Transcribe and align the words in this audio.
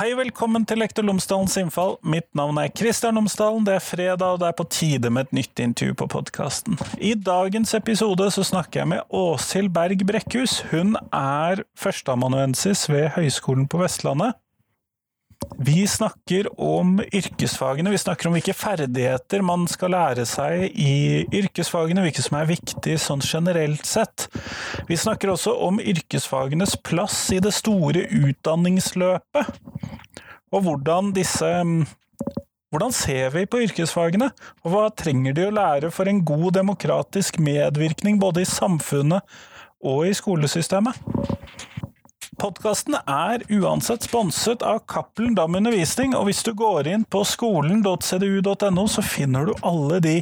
Hei, 0.00 0.14
velkommen 0.16 0.62
til 0.64 0.78
Lektor 0.80 1.04
Lomsdalens 1.04 1.58
innfall. 1.60 1.98
Mitt 2.08 2.24
navn 2.38 2.56
er 2.56 2.70
Kristian 2.72 3.18
Lomsdalen. 3.18 3.66
Det 3.66 3.74
er 3.76 3.82
fredag, 3.84 4.22
og 4.24 4.38
det 4.40 4.46
er 4.48 4.54
på 4.56 4.64
tide 4.72 5.10
med 5.12 5.28
et 5.28 5.34
nytt 5.36 5.60
intervju 5.60 5.98
på 6.00 6.06
podkasten. 6.14 6.78
I 6.96 7.10
dagens 7.20 7.74
episode 7.76 8.30
så 8.32 8.46
snakker 8.48 8.80
jeg 8.80 8.90
med 8.94 9.12
Åshild 9.12 9.68
Berg 9.76 10.06
Brekkhus. 10.08 10.62
Hun 10.70 10.96
er 11.12 11.60
førsteamanuensis 11.76 12.86
ved 12.88 13.10
Høgskolen 13.18 13.68
på 13.68 13.82
Vestlandet. 13.82 14.39
Vi 15.60 15.86
snakker 15.88 16.46
om 16.60 17.00
yrkesfagene, 17.12 17.90
vi 17.92 17.98
snakker 18.00 18.28
om 18.28 18.36
hvilke 18.36 18.54
ferdigheter 18.56 19.42
man 19.44 19.66
skal 19.68 19.92
lære 19.92 20.24
seg 20.28 20.70
i 20.72 21.26
yrkesfagene, 21.36 22.04
hvilke 22.04 22.24
som 22.24 22.38
er 22.38 22.48
viktig 22.48 22.96
sånn 23.00 23.24
generelt 23.24 23.84
sett. 23.88 24.28
Vi 24.88 24.96
snakker 25.00 25.32
også 25.34 25.52
om 25.68 25.80
yrkesfagenes 25.80 26.76
plass 26.84 27.22
i 27.36 27.40
det 27.44 27.52
store 27.56 28.06
utdanningsløpet, 28.08 29.56
og 30.50 30.64
hvordan 30.66 31.12
disse 31.16 31.50
hvordan 32.70 32.92
ser 32.94 33.32
vi 33.34 33.48
på 33.50 33.64
yrkesfagene, 33.64 34.28
og 34.62 34.72
hva 34.72 34.84
trenger 34.94 35.34
de 35.34 35.48
å 35.48 35.54
lære 35.54 35.88
for 35.90 36.06
en 36.06 36.20
god 36.22 36.52
demokratisk 36.60 37.40
medvirkning 37.42 38.20
både 38.22 38.44
i 38.44 38.48
samfunnet 38.48 39.26
og 39.82 40.04
i 40.06 40.14
skolesystemet? 40.14 41.00
Podkasten 42.40 42.94
er 43.04 43.42
uansett 43.52 44.06
sponset 44.06 44.62
av 44.64 44.78
Cappelen 44.88 45.34
Dam 45.36 45.58
Undervisning, 45.58 46.14
og 46.16 46.24
hvis 46.24 46.40
du 46.46 46.54
går 46.56 46.86
inn 46.88 47.02
på 47.04 47.20
skolen.cdu.no, 47.28 48.84
så 48.88 49.04
finner 49.04 49.50
du 49.50 49.52
alle 49.60 49.98
de 50.00 50.14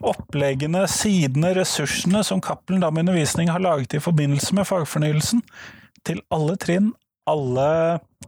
oppleggene, 0.00 0.86
sidene, 0.88 1.50
ressursene 1.58 2.22
som 2.24 2.40
Cappelen 2.40 2.80
Dam 2.80 2.96
Undervisning 3.02 3.52
har 3.52 3.60
laget 3.60 3.98
i 3.98 4.00
forbindelse 4.00 4.56
med 4.56 4.68
fagfornyelsen, 4.70 5.42
til 6.08 6.22
alle 6.32 6.56
trinn, 6.64 6.94
alle 7.28 7.68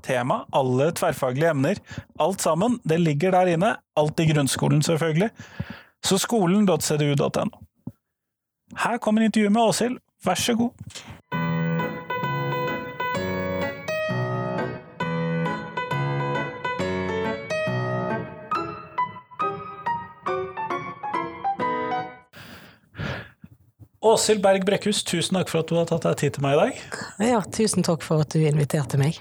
tema, 0.05 0.43
alle 0.53 0.91
tverrfaglige 0.93 1.55
emner. 1.55 1.81
Alt 2.21 2.45
sammen, 2.45 2.77
det 2.85 3.01
ligger 3.01 3.33
der 3.33 3.55
inne. 3.55 3.73
Alt 3.97 4.21
i 4.21 4.29
grunnskolen, 4.29 4.85
selvfølgelig. 4.85 5.31
Så 6.05 6.21
skolen.cdu.no. 6.21 7.65
Her 8.85 9.01
kommer 9.01 9.25
intervjuet 9.25 9.57
med 9.57 9.63
Åshild, 9.63 9.99
vær 10.25 10.45
så 10.45 10.55
god. 10.61 10.77
Åshild 24.03 24.43
Berg 24.43 24.65
Brekkhus, 24.67 25.05
tusen 25.07 25.37
takk 25.39 25.51
for 25.53 25.63
at 25.63 25.69
du 25.71 25.77
har 25.79 25.85
tatt 25.87 26.03
deg 26.09 26.17
tid 26.19 26.35
til 26.35 26.43
meg 26.43 26.57
i 26.57 26.59
dag. 26.59 26.79
Ja, 27.23 27.43
tusen 27.55 27.87
takk 27.87 28.03
for 28.03 28.25
at 28.25 28.35
du 28.35 28.41
inviterte 28.43 28.99
meg. 28.99 29.21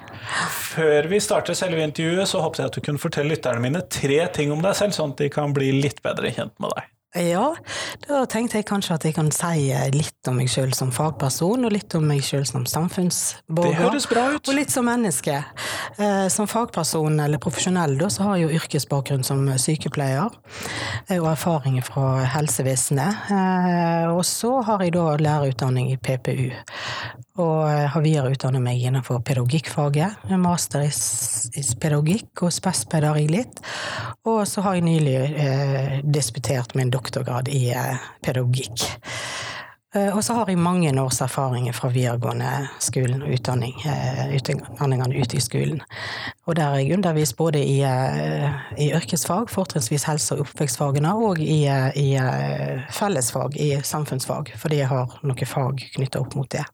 Før 0.71 1.05
vi 1.11 1.19
starter 1.21 1.57
selve 1.57 1.83
intervjuet, 1.85 2.25
så 2.31 2.41
håpet 2.41 2.63
jeg 2.63 2.71
at 2.71 2.79
du 2.79 2.81
kunne 2.87 3.01
fortelle 3.03 3.35
lytterne 3.35 3.61
mine 3.61 3.83
tre 3.93 4.17
ting 4.33 4.49
om 4.53 4.63
deg 4.65 4.73
selv, 4.79 4.97
sånn 4.97 5.13
at 5.13 5.21
de 5.21 5.29
kan 5.33 5.53
bli 5.53 5.69
litt 5.83 6.01
bedre 6.01 6.33
kjent 6.33 6.57
med 6.57 6.73
deg. 6.73 6.89
Ja, 7.11 7.49
da 8.07 8.21
tenkte 8.31 8.61
jeg 8.61 8.65
kanskje 8.69 8.95
at 8.95 9.03
jeg 9.03 9.15
kan 9.17 9.27
si 9.35 9.65
litt 9.91 10.29
om 10.31 10.37
meg 10.39 10.47
sjøl 10.51 10.71
som 10.75 10.93
fagperson, 10.95 11.65
og 11.67 11.73
litt 11.73 11.91
om 11.97 12.05
meg 12.07 12.21
sjøl 12.23 12.45
som 12.47 12.63
samfunnsborger. 12.63 13.73
Og 14.47 14.55
litt 14.55 14.71
som 14.71 14.87
menneske. 14.87 15.41
Eh, 15.97 16.27
som 16.31 16.47
fagperson 16.47 17.19
eller 17.19 17.41
profesjonell 17.43 17.97
da, 17.99 18.07
så 18.07 18.29
har 18.29 18.39
jeg 18.39 18.47
jo 18.47 18.61
yrkesbakgrunn 18.61 19.27
som 19.27 19.43
sykepleier, 19.59 20.31
eh, 21.09 21.19
og 21.19 21.33
erfaringer 21.33 21.83
fra 21.83 22.23
helsevesenet. 22.37 23.27
Eh, 23.35 24.07
og 24.13 24.23
så 24.27 24.61
har 24.69 24.85
jeg 24.85 24.95
da 24.95 25.09
lærerutdanning 25.19 25.91
i 25.91 25.99
PPU. 25.99 26.47
Og 27.39 27.63
har 27.93 28.03
videreutdannet 28.03 28.63
meg 28.63 28.81
innenfor 28.83 29.21
pedagogikkfaget, 29.23 30.25
master 30.41 30.83
i 30.83 31.63
pedagogikk 31.79 32.43
og 32.43 32.51
spespedagogikk. 32.51 33.61
Og 34.27 34.41
så 34.49 34.63
har 34.65 34.75
jeg 34.75 34.87
nylig 34.89 35.15
eh, 35.15 35.93
disputert 36.03 36.75
med 36.75 36.89
en 36.89 36.95
doktorgrad 36.97 37.47
i 37.47 37.69
eh, 37.71 38.03
pedagogikk. 38.25 38.83
Eh, 39.95 40.15
og 40.15 40.23
så 40.23 40.33
har 40.37 40.47
jeg 40.47 40.59
mange 40.61 40.91
års 41.01 41.19
erfaringer 41.21 41.75
fra 41.75 41.89
videregående 41.91 42.51
skolen 42.79 43.25
og 43.25 43.33
utdanning, 43.35 43.73
eh, 43.83 44.35
utdanningene 44.37 45.19
ute 45.19 45.37
i 45.37 45.43
skolen. 45.43 45.81
Og 46.47 46.55
der 46.55 46.69
har 46.69 46.79
jeg 46.79 46.93
undervist 46.95 47.35
både 47.37 47.59
i, 47.59 47.81
i 48.77 48.87
yrkesfag, 48.95 49.49
fortrinnsvis 49.49 50.07
helse- 50.07 50.35
og 50.35 50.45
oppvekstfagene, 50.47 51.13
og 51.13 51.39
i, 51.39 51.67
i 51.95 52.09
fellesfag, 52.91 53.55
i 53.59 53.69
samfunnsfag, 53.83 54.53
fordi 54.57 54.81
jeg 54.81 54.87
har 54.87 55.19
noen 55.23 55.47
fag 55.47 55.85
knytta 55.95 56.23
opp 56.23 56.35
mot 56.35 56.51
det. 56.51 56.65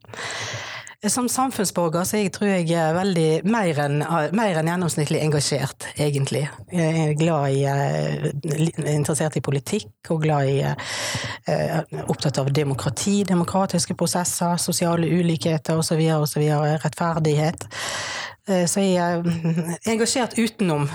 Som 1.05 1.27
samfunnsborger 1.29 2.07
så 2.09 2.17
jeg 2.17 2.31
tror 2.33 2.47
jeg 2.49 2.71
er 2.73 2.95
veldig 2.95 3.25
mer 3.45 3.81
enn, 3.83 3.99
mer 4.33 4.57
enn 4.57 4.69
gjennomsnittlig 4.71 5.19
engasjert, 5.21 5.85
egentlig. 6.01 6.47
Jeg 6.73 7.03
er 7.03 7.13
glad 7.19 7.53
i, 7.53 7.59
eh, 7.69 8.95
interessert 8.95 9.37
i 9.37 9.43
politikk 9.45 10.09
og 10.09 10.23
glad 10.25 10.49
i 10.49 10.55
eh, 10.65 11.99
Opptatt 12.09 12.39
av 12.41 12.49
demokrati, 12.49 13.21
demokratiske 13.29 13.93
prosesser, 13.93 14.57
sosiale 14.57 15.05
ulikheter 15.05 15.77
osv. 15.77 16.01
osv. 16.17 16.47
Rettferdighet. 16.81 17.69
Eh, 18.47 18.63
så 18.65 18.79
jeg 18.79 18.95
er 18.95 19.23
engasjert 19.91 20.37
utenom 20.39 20.87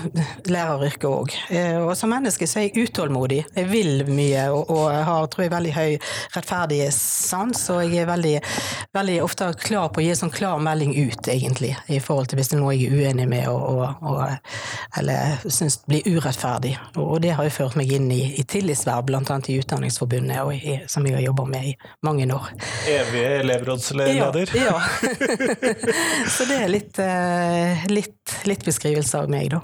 læreryrket 0.49 1.05
òg. 1.05 1.33
Eh, 1.53 1.77
og 1.77 1.93
som 1.97 2.09
menneske 2.09 2.47
så 2.49 2.59
er 2.59 2.67
jeg 2.67 2.87
utålmodig. 2.87 3.43
Jeg 3.53 3.69
vil 3.69 4.03
mye 4.09 4.47
og, 4.53 4.71
og 4.73 4.87
har 4.89 5.27
tror 5.29 5.45
jeg, 5.45 5.53
veldig 5.53 5.73
høy 5.75 5.91
rettferdighetssans. 6.33 7.61
Og 7.75 7.83
jeg 7.85 8.03
er 8.03 8.09
veldig, 8.09 8.33
veldig, 8.97 9.17
ofte 9.25 9.51
klar 9.61 9.91
på 9.93 10.01
å 10.01 10.05
gi 10.05 10.13
en 10.15 10.21
sånn 10.23 10.33
klar 10.33 10.61
melding 10.63 10.95
ut, 10.97 11.29
egentlig, 11.29 11.75
i 11.93 11.99
forhold 12.03 12.31
til 12.31 12.41
hvis 12.41 12.49
det 12.53 12.57
er 12.57 12.63
noe 12.63 12.73
jeg 12.73 12.89
er 12.89 13.03
uenig 13.03 13.29
med 13.29 13.45
og, 13.51 14.01
og, 14.01 14.57
eller 14.97 15.45
syns 15.45 15.77
blir 15.85 16.07
urettferdig. 16.09 16.73
Og, 16.97 17.19
det 17.23 17.35
har 17.37 17.45
jo 17.45 17.53
ført 17.53 17.77
meg 17.79 17.93
inn 17.93 18.09
i, 18.13 18.21
i 18.41 18.47
tillitsverv, 18.49 19.13
annet 19.13 19.51
i 19.53 19.59
Utdanningsforbundet, 19.61 20.41
i, 20.57 20.79
som 20.89 21.05
jeg 21.05 21.19
har 21.19 21.25
jobba 21.27 21.45
med 21.53 21.69
i 21.69 21.75
mange 22.05 22.25
år. 22.33 22.49
Evige 22.89 23.29
elevrådsleder? 23.43 24.57
Ja. 24.57 24.73
ja. 24.73 24.81
så 26.33 26.49
det 26.49 26.57
er 26.57 26.71
litt 26.73 26.99
Eh, 27.03 27.42
litt, 27.89 28.35
litt, 28.45 28.65
beskrivelse 28.65 29.23
av 29.23 29.31
meg, 29.31 29.51
da. 29.53 29.61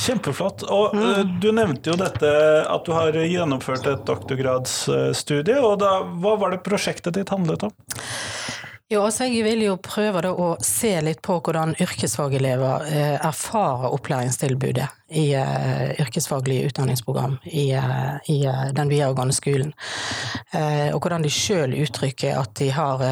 Kjempeflott. 0.00 0.66
Og 0.70 0.94
mm. 0.94 1.04
Eh, 1.04 1.22
du 1.40 1.50
nevnte 1.54 1.92
jo 1.92 1.98
dette 2.00 2.30
at 2.64 2.86
du 2.86 2.94
har 2.96 3.14
gjennomført 3.14 3.86
et 3.90 4.06
doktorgradsstudie. 4.08 5.60
og 5.60 5.78
da, 5.82 6.00
Hva 6.20 6.36
var 6.40 6.54
det 6.54 6.64
prosjektet 6.66 7.16
ditt 7.18 7.32
handlet 7.34 7.68
om? 7.68 7.74
Jo, 8.92 9.00
altså 9.00 9.24
Jeg 9.24 9.46
vil 9.46 9.62
jo 9.64 9.78
prøve 9.80 10.28
å 10.28 10.48
se 10.62 10.92
litt 11.02 11.22
på 11.24 11.38
hvordan 11.40 11.72
yrkesfagelever 11.80 12.84
eh, 12.90 13.14
erfarer 13.16 13.94
opplæringstilbudet 13.96 14.86
i 15.14 15.24
yrkesfaglige 16.02 16.68
utdanningsprogram 16.68 17.38
i, 17.46 17.68
i 17.70 18.38
den 18.74 18.88
videregående 18.90 19.34
skolen. 19.36 19.70
og 20.90 20.96
hvordan 20.98 21.22
de 21.22 21.30
sjøl 21.30 21.76
uttrykker 21.84 22.34
at 22.34 22.50
de 22.58 22.70
har 22.74 23.04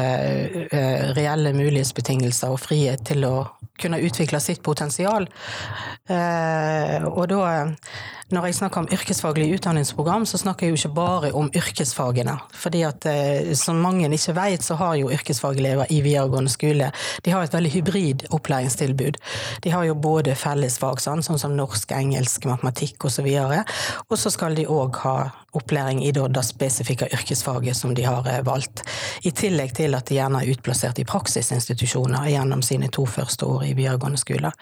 reelle 1.15 1.53
mulighetsbetingelser 1.55 2.51
og 2.51 2.59
frihet 2.59 3.05
til 3.07 3.23
å 3.29 3.35
kunne 3.83 4.01
utvikle 4.03 4.41
sitt 4.43 4.63
potensial. 4.65 5.27
og 6.09 7.23
da 7.31 7.43
når 8.33 8.49
jeg 8.49 8.59
snakker 8.59 8.83
om 8.83 8.89
yrkesfaglig 8.93 9.51
utdanningsprogram, 9.57 10.25
så 10.29 10.41
snakker 10.41 10.67
jeg 10.67 10.73
jo 10.73 10.81
ikke 10.81 10.95
bare 10.97 11.33
om 11.37 11.51
yrkesfagene. 11.53 12.35
Fordi 12.57 12.83
at 12.87 13.07
som 13.59 13.81
mange 13.83 14.09
ikke 14.09 14.35
vet, 14.37 14.65
så 14.65 14.77
har 14.79 14.97
jo 14.99 15.11
yrkesfagelever 15.13 15.91
i 15.93 16.01
videregående 16.05 16.51
skole 16.51 16.91
de 17.23 17.31
har 17.31 17.43
et 17.43 17.53
veldig 17.53 17.71
hybrid 17.73 18.25
opplæringstilbud. 18.33 19.19
De 19.63 19.69
har 19.69 19.85
jo 19.87 19.95
både 19.95 20.35
fellesfag, 20.35 21.01
sånn, 21.03 21.23
sånn 21.25 21.39
som 21.39 21.55
norsk, 21.57 21.91
engelsk, 21.95 22.47
matematikk 22.49 23.07
osv. 23.07 23.29
Og 24.09 24.17
så 24.19 24.33
skal 24.33 24.57
de 24.57 24.67
òg 24.69 24.99
ha 25.03 25.17
opplæring 25.53 26.01
i 26.05 26.11
det 26.11 26.45
spesifikke 26.45 27.11
yrkesfaget 27.13 27.77
som 27.77 27.93
de 27.95 28.05
har 28.07 28.27
eh, 28.29 28.41
valgt. 28.45 28.83
I 29.21 29.31
tillegg 29.31 29.75
til 29.77 29.93
at 29.93 30.09
de 30.09 30.17
gjerne 30.17 30.41
er 30.41 30.53
utplassert 30.55 30.99
i 30.99 31.05
praksisinstitusjoner 31.05 32.31
gjennom 32.33 32.63
sine 32.65 32.89
to 32.89 33.05
første 33.05 33.45
år 33.45 33.67
i 33.69 33.75
videregående 33.77 34.21
skole. 34.21 34.53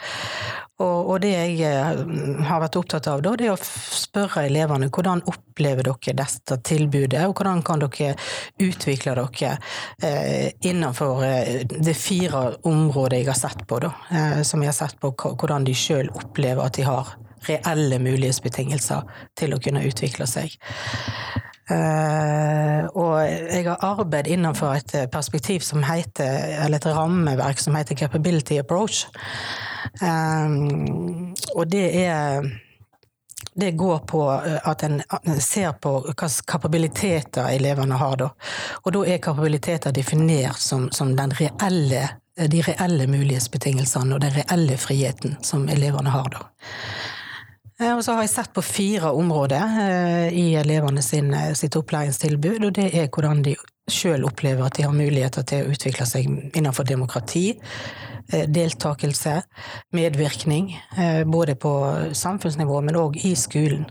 Og, 0.81 1.09
og, 1.09 1.17
det 1.21 1.31
jeg 1.31 1.59
eh, 1.67 2.01
har 2.47 2.61
vært 2.63 2.77
opptatt 2.79 3.07
av 3.11 3.21
da, 3.23 3.35
det 3.37 3.47
er 3.47 3.53
å 3.53 3.60
spørre 3.65 4.45
elevene 4.47 4.89
hvordan 4.93 5.23
opplever 5.29 5.87
dere 5.87 6.15
dette 6.21 6.57
tilbudet, 6.67 7.23
og 7.27 7.35
hvordan 7.37 7.63
kan 7.65 7.83
dere 7.83 8.15
utvikle 8.61 9.15
dere 9.19 9.53
eh, 10.03 10.51
innenfor 10.67 11.25
eh, 11.27 11.61
det 11.69 11.95
fire 11.97 12.43
området 12.67 13.21
jeg 13.21 13.29
har 13.31 13.41
sett 13.41 13.65
på, 13.67 13.81
da. 13.83 13.93
Eh, 14.11 14.41
som 14.47 14.63
jeg 14.63 14.73
har 14.73 14.79
sett 14.79 14.99
på 15.01 15.13
hvordan 15.13 15.67
de 15.67 15.75
sjøl 15.77 16.11
opplever 16.15 16.65
at 16.65 16.79
de 16.79 16.87
har 16.87 17.15
reelle 17.47 17.97
mulighetsbetingelser 18.01 19.07
til 19.39 19.55
å 19.55 19.61
kunne 19.61 19.85
utvikle 19.87 20.27
seg. 20.29 20.57
Uh, 21.71 22.83
og 22.99 23.13
jeg 23.23 23.63
har 23.63 23.83
arbeid 23.85 24.27
innenfor 24.27 24.73
et 24.75 24.95
perspektiv 25.13 25.63
som 25.63 25.85
heter, 25.87 26.57
eller 26.65 26.81
et 26.81 26.87
rammeverk 26.91 27.61
som 27.63 27.77
heter 27.77 27.95
Capability 27.95 28.57
Approach. 28.59 29.05
Um, 30.01 31.31
og 31.55 31.71
det 31.71 31.85
er 32.03 32.43
det 33.55 33.71
går 33.71 33.99
på 34.07 34.21
at 34.63 34.83
en 34.83 35.01
ser 35.39 35.73
på 35.73 35.97
hvilke 36.05 36.29
kapabiliteter 36.47 37.49
elevene 37.51 37.97
har. 37.99 38.17
Da. 38.17 38.29
Og 38.83 38.93
da 38.95 39.05
er 39.05 39.23
kapabiliteter 39.23 39.91
definert 39.91 40.59
som, 40.59 40.89
som 40.91 41.15
reelle 41.17 42.07
de 42.47 42.61
reelle 42.63 43.07
mulighetsbetingelsene 43.11 44.15
og 44.15 44.21
den 44.23 44.33
reelle 44.33 44.77
friheten 44.79 45.35
som 45.45 45.67
elevene 45.69 46.13
har 46.13 46.29
da. 46.31 46.45
Eh, 47.81 47.91
og 47.95 48.03
så 48.05 48.15
har 48.15 48.25
jeg 48.25 48.33
sett 48.33 48.53
på 48.55 48.63
fire 48.65 49.11
områder 49.17 49.77
eh, 49.83 50.39
i 50.39 50.47
elevene 50.55 51.03
sin, 51.05 51.33
sitt 51.55 51.75
opplæringstilbud, 51.75 52.63
og 52.65 52.73
det 52.77 52.89
er 52.95 53.09
hvordan 53.11 53.43
de 53.45 53.55
sjøl 53.93 54.25
opplever 54.27 54.65
at 54.65 54.77
de 54.77 54.85
har 54.87 54.95
muligheter 54.95 55.45
til 55.47 55.65
å 55.65 55.73
utvikle 55.75 56.07
seg 56.09 56.29
innenfor 56.57 56.87
demokrati, 56.87 57.45
deltakelse, 58.31 59.41
medvirkning, 59.97 60.71
både 61.27 61.57
på 61.59 61.73
samfunnsnivå, 62.15 62.79
men 62.85 62.99
òg 63.01 63.17
i 63.27 63.33
skolen. 63.35 63.87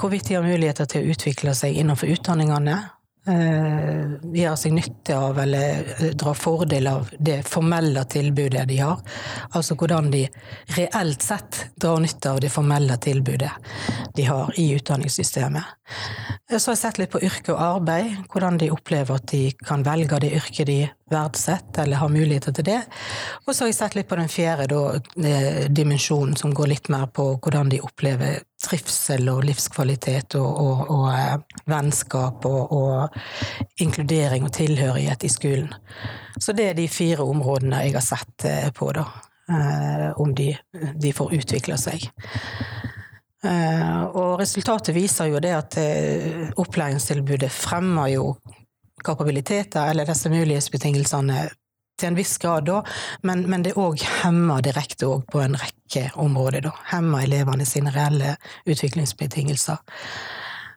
Hvorvidt 0.00 0.30
de 0.30 0.38
har 0.38 0.46
muligheter 0.46 0.88
til 0.88 1.04
å 1.04 1.12
utvikle 1.12 1.52
seg 1.58 1.76
innenfor 1.82 2.14
utdanningene, 2.14 2.78
gjøre 3.24 4.50
eh, 4.52 4.56
seg 4.60 4.74
nytte 4.76 5.16
av 5.16 5.38
eller 5.40 5.94
eh, 5.96 6.10
dra 6.12 6.34
fordel 6.36 6.88
av 6.90 7.08
det 7.18 7.40
formelle 7.48 8.04
tilbudet 8.04 8.66
de 8.68 8.78
har. 8.82 9.00
Altså 9.56 9.76
hvordan 9.80 10.10
de 10.12 10.26
reelt 10.76 11.24
sett 11.24 11.62
drar 11.80 12.02
nytte 12.04 12.34
av 12.34 12.42
det 12.44 12.52
formelle 12.52 12.98
tilbudet 13.00 13.52
de 14.14 14.28
har 14.28 14.52
i 14.60 14.70
utdanningssystemet. 14.76 15.64
Så 16.50 16.70
har 16.70 16.76
jeg 16.76 16.82
sett 16.82 16.98
litt 17.00 17.12
på 17.12 17.22
yrke 17.24 17.52
og 17.54 17.62
arbeid, 17.62 18.12
hvordan 18.32 18.58
de 18.60 18.70
opplever 18.72 19.16
at 19.16 19.26
de 19.32 19.48
kan 19.64 19.84
velge 19.84 20.20
det 20.20 20.32
yrket 20.36 20.68
de 20.68 20.78
verdsetter, 21.10 21.84
eller 21.84 22.00
har 22.00 22.12
muligheter 22.12 22.54
til 22.56 22.66
det. 22.68 22.80
Og 23.44 23.52
så 23.52 23.64
har 23.64 23.72
jeg 23.72 23.78
sett 23.78 23.96
litt 23.98 24.08
på 24.08 24.18
den 24.20 24.30
fjerde 24.32 24.68
da, 24.72 24.82
eh, 25.28 25.64
dimensjonen, 25.68 26.36
som 26.36 26.54
går 26.54 26.72
litt 26.72 26.88
mer 26.92 27.06
på 27.06 27.34
hvordan 27.36 27.72
de 27.72 27.80
opplever 27.84 28.40
trivsel 28.64 29.28
og 29.32 29.44
livskvalitet 29.46 30.36
og, 30.40 30.48
og, 30.64 30.80
og 30.94 31.06
eh, 31.12 31.60
vennskap 31.70 32.46
og, 32.48 32.72
og, 32.72 33.18
inkludering 33.82 34.46
og 34.46 34.52
tilhørighet 34.54 35.24
i 35.24 35.32
skolen. 35.32 35.72
Så 36.40 36.54
det 36.56 36.70
er 36.70 36.78
de 36.78 36.88
fire 36.90 37.24
områdene 37.24 37.84
jeg 37.84 37.96
har 37.96 38.06
sett 38.06 38.48
eh, 38.48 38.70
på, 38.74 38.90
da. 38.96 39.06
Eh, 39.44 40.10
om 40.20 40.34
de, 40.34 40.50
de 41.00 41.12
får 41.12 41.36
utvikle 41.40 41.78
seg. 41.80 42.08
Og 43.44 44.38
resultatet 44.40 44.94
viser 44.96 45.28
jo 45.28 45.40
det 45.44 45.50
at 45.52 45.74
opplæringstilbudet 46.56 47.50
fremmer 47.52 48.08
jo 48.14 48.30
kapabiliteter, 49.04 49.90
eller 49.90 50.08
disse 50.08 50.30
mulighetsbetingelsene, 50.32 51.42
til 51.98 52.10
en 52.10 52.18
viss 52.18 52.38
grad, 52.42 52.66
da, 52.68 52.82
men, 53.22 53.44
men 53.50 53.66
det 53.66 53.76
òg 53.80 54.02
hemmer 54.22 54.64
direkte 54.64 55.10
på 55.30 55.42
en 55.44 55.58
rekke 55.58 56.08
områder. 56.20 56.66
Da. 56.68 56.72
Hemmer 56.94 57.26
elevene 57.26 57.66
sine 57.68 57.94
reelle 57.94 58.36
utviklingsbetingelser. 58.66 59.78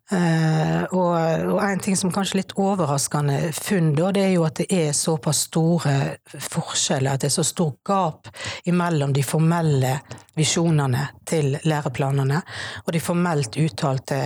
Uh, 0.08 0.86
og, 0.96 1.16
og, 1.52 1.58
en 1.68 1.82
ting 1.84 1.98
som 2.00 2.14
kanskje 2.16 2.38
er 2.38 2.40
litt 2.40 2.54
overraskende 2.56 3.50
funn, 3.52 3.90
da, 3.98 4.14
det 4.16 4.22
er 4.24 4.30
jo 4.38 4.46
at 4.48 4.62
det 4.62 4.68
er 4.72 4.94
såpass 4.96 5.42
store 5.50 5.96
forskjeller, 6.32 7.18
at 7.18 7.26
det 7.26 7.28
er 7.28 7.34
så 7.36 7.44
stor 7.44 7.74
gap 7.84 8.30
imellom 8.72 9.12
de 9.12 9.26
formelle 9.28 9.98
visjonene 10.40 11.02
til 11.28 11.58
læreplanene 11.68 12.40
og 12.86 12.94
de 12.96 13.04
formelt 13.04 13.60
uttalte 13.60 14.22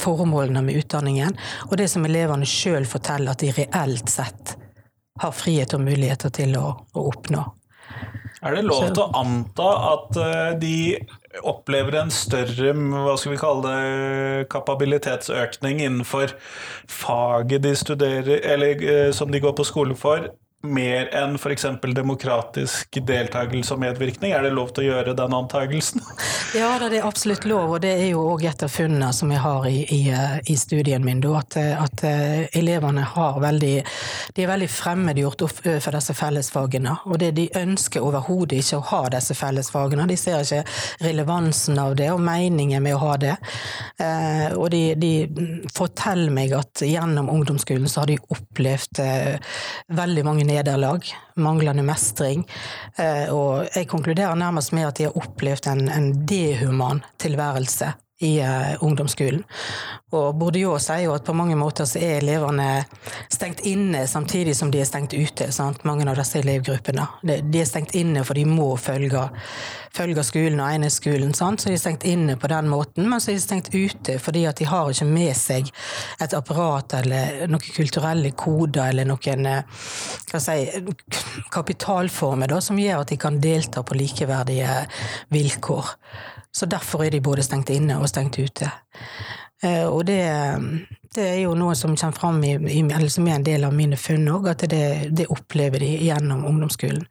formålene 0.00 0.64
med 0.66 0.82
utdanningen, 0.82 1.38
og 1.70 1.78
det 1.78 1.86
som 1.94 2.10
elevene 2.10 2.48
sjøl 2.50 2.82
forteller 2.82 3.36
at 3.36 3.46
de 3.46 3.54
reelt 3.54 4.10
sett 4.10 4.56
har 5.22 5.34
frihet 5.34 5.74
og 5.76 5.84
muligheter 5.84 6.32
til 6.34 6.56
å, 6.58 6.70
å 6.94 7.06
oppnå. 7.10 7.44
Er 8.44 8.58
det 8.58 8.64
lov 8.66 8.90
til 8.90 9.00
å 9.00 9.12
anta 9.16 9.68
at 9.94 10.16
eh, 10.20 10.50
de 10.60 10.76
opplever 11.48 11.96
en 12.02 12.10
større 12.12 12.74
hva 12.76 13.14
skal 13.16 13.32
vi 13.32 13.40
kalle 13.40 13.70
det, 13.70 14.48
kapabilitetsøkning 14.52 15.80
innenfor 15.80 16.34
faget 16.90 17.64
de 17.64 17.72
studerer, 17.78 18.42
eller 18.44 18.84
eh, 18.84 19.10
som 19.16 19.32
de 19.32 19.40
går 19.40 19.56
på 19.56 19.66
skole 19.66 19.96
for, 19.96 20.28
mer 20.64 21.10
enn 21.14 21.36
f.eks. 21.38 21.66
demokratisk 21.94 22.98
deltakelse 23.06 23.74
og 23.74 23.82
medvirkning? 23.84 24.32
Er 24.34 24.46
det 24.46 24.54
lov 24.56 24.72
til 24.74 24.86
å 24.86 24.94
gjøre 24.94 25.16
den 25.18 25.36
antagelsen? 25.36 26.04
Ja, 26.54 26.76
det 26.78 27.00
er 27.00 27.06
absolutt 27.08 27.42
lov, 27.50 27.72
og 27.74 27.80
det 27.82 27.90
er 27.98 28.12
jo 28.12 28.20
òg 28.30 28.44
et 28.46 28.62
av 28.62 28.70
funnene 28.70 29.08
som 29.16 29.32
jeg 29.32 29.40
har 29.42 29.64
i, 29.66 29.80
i, 29.90 30.02
i 30.46 30.54
studien 30.54 31.02
min. 31.02 31.18
At, 31.34 31.56
at, 31.58 32.04
eh, 32.06 32.44
elevene 32.54 33.02
har 33.10 33.40
veldig, 33.42 33.72
de 34.36 34.44
er 34.44 34.50
veldig 34.52 34.68
fremmedgjort 34.70 35.42
for 35.50 35.96
disse 35.96 36.14
fellesfagene. 36.14 36.92
Og 37.10 37.18
det, 37.18 37.32
de 37.40 37.48
ønsker 37.58 38.06
overhodet 38.06 38.60
ikke 38.62 38.78
å 38.78 38.86
ha 38.92 39.00
disse 39.16 39.34
fellesfagene. 39.34 40.06
De 40.06 40.18
ser 40.20 40.46
ikke 40.46 40.62
relevansen 41.02 41.80
av 41.82 41.96
det 41.98 42.12
og 42.14 42.22
meningen 42.22 42.86
med 42.86 42.94
å 42.94 43.02
ha 43.02 43.16
det. 43.24 43.34
Eh, 43.98 44.54
og 44.54 44.70
de, 44.70 44.84
de 44.94 45.12
forteller 45.74 46.30
meg 46.38 46.54
at 46.54 46.84
gjennom 46.86 47.32
ungdomsskolen 47.34 47.90
så 47.90 48.04
har 48.04 48.12
de 48.12 48.20
opplevd 48.30 49.02
eh, 49.02 49.58
veldig 49.98 50.26
mange 50.30 50.46
nederlag, 50.54 51.10
manglende 51.36 51.84
mestring. 51.86 52.46
Eh, 52.96 53.26
og 53.34 53.66
jeg 53.74 53.90
konkluderer 53.90 54.38
nærmest 54.38 54.74
med 54.76 54.88
at 54.88 54.98
de 54.98 55.08
har 55.08 55.18
opplevd 55.18 55.68
en, 55.72 55.88
en 55.90 56.10
dehuman 56.30 57.04
tilværelse 57.22 57.94
i 58.22 58.40
uh, 58.42 58.84
ungdomsskolen. 58.84 59.42
Og 60.14 60.36
Bourdieu 60.38 60.76
sier 60.78 61.08
jo 61.08 61.14
at 61.16 61.24
på 61.26 61.34
mange 61.34 61.56
måter 61.58 61.88
så 61.88 61.98
er 61.98 62.20
elevene 62.20 62.84
stengt 63.32 63.64
inne 63.66 64.04
samtidig 64.06 64.54
som 64.54 64.70
de 64.70 64.78
er 64.78 64.86
stengt 64.86 65.16
ute. 65.16 65.48
Sant? 65.52 65.82
Mange 65.88 66.06
av 66.06 66.18
disse 66.20 66.38
elevgruppene. 66.38 67.06
De, 67.26 67.40
de 67.42 67.62
er 67.62 67.66
stengt 67.66 67.96
inne 67.98 68.22
for 68.26 68.38
de 68.38 68.44
må 68.46 68.68
følge, 68.78 69.24
følge 69.94 70.24
skolen 70.26 70.62
og 70.62 70.76
enhetsskolen. 70.76 71.34
Sant? 71.34 71.64
Så 71.64 71.72
de 71.72 71.74
er 71.74 71.82
stengt 71.82 72.06
inne 72.06 72.36
på 72.38 72.50
den 72.52 72.70
måten, 72.70 73.08
men 73.10 73.22
så 73.22 73.32
er 73.32 73.40
de 73.40 73.46
stengt 73.46 73.72
ute 73.74 74.20
fordi 74.22 74.44
at 74.46 74.62
de 74.62 74.68
har 74.70 74.92
ikke 74.92 75.08
med 75.10 75.34
seg 75.38 75.72
et 76.22 76.38
apparat 76.38 76.94
eller 77.00 77.48
noen 77.50 77.74
kulturelle 77.74 78.30
koder 78.38 78.92
eller 78.92 79.08
noen 79.08 79.50
eh, 79.50 79.82
hva 80.30 80.42
si, 80.42 80.68
kapitalformer 81.54 82.54
da, 82.54 82.62
som 82.62 82.78
gjør 82.78 83.02
at 83.02 83.10
de 83.10 83.18
kan 83.18 83.42
delta 83.42 83.82
på 83.82 83.98
likeverdige 83.98 84.78
vilkår. 85.34 85.90
Så 86.54 86.66
derfor 86.70 87.04
er 87.04 87.10
de 87.10 87.22
både 87.24 87.42
stengt 87.42 87.72
inne 87.74 87.98
og 87.98 88.08
stengt 88.08 88.38
ute. 88.38 88.70
Eh, 89.62 89.86
og 89.86 90.04
det, 90.06 90.20
det 91.14 91.24
er 91.24 91.40
jo 91.44 91.54
noe 91.58 91.74
som 91.78 91.96
kommer 91.96 92.18
fram 92.18 92.40
i, 92.46 92.54
i, 92.54 93.08
som 93.10 93.26
er 93.28 93.38
en 93.38 93.46
del 93.46 93.66
av 93.66 93.74
mine 93.74 93.98
funn 93.98 94.28
òg, 94.30 94.50
at 94.52 94.66
det, 94.70 94.84
det, 95.10 95.28
opplever 95.32 95.82
de 95.82 95.90
gjennom 96.06 96.44
ungdomsskolen. 96.48 97.06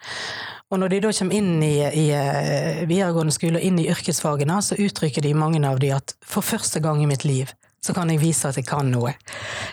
Og 0.73 0.79
når 0.81 0.89
de 0.89 1.01
da 1.03 1.11
kommer 1.13 1.37
inn 1.37 1.63
i, 1.65 1.75
i 1.85 2.05
eh, 2.17 2.85
videregående 2.89 3.35
skole 3.35 3.59
og 3.59 3.67
inn 3.67 3.81
i 3.81 3.89
yrkesfagene, 3.93 4.61
så 4.65 4.79
uttrykker 4.79 5.25
de 5.25 5.35
mange 5.37 5.61
av 5.67 5.81
de 5.83 5.91
at 5.93 6.15
for 6.25 6.45
første 6.45 6.81
gang 6.81 7.03
i 7.03 7.09
mitt 7.09 7.27
liv 7.27 7.51
så 7.83 7.93
kan 7.95 8.11
jeg 8.11 8.21
vise 8.21 8.47
at 8.47 8.57
jeg 8.59 8.67
kan 8.67 8.87
noe. 8.91 9.11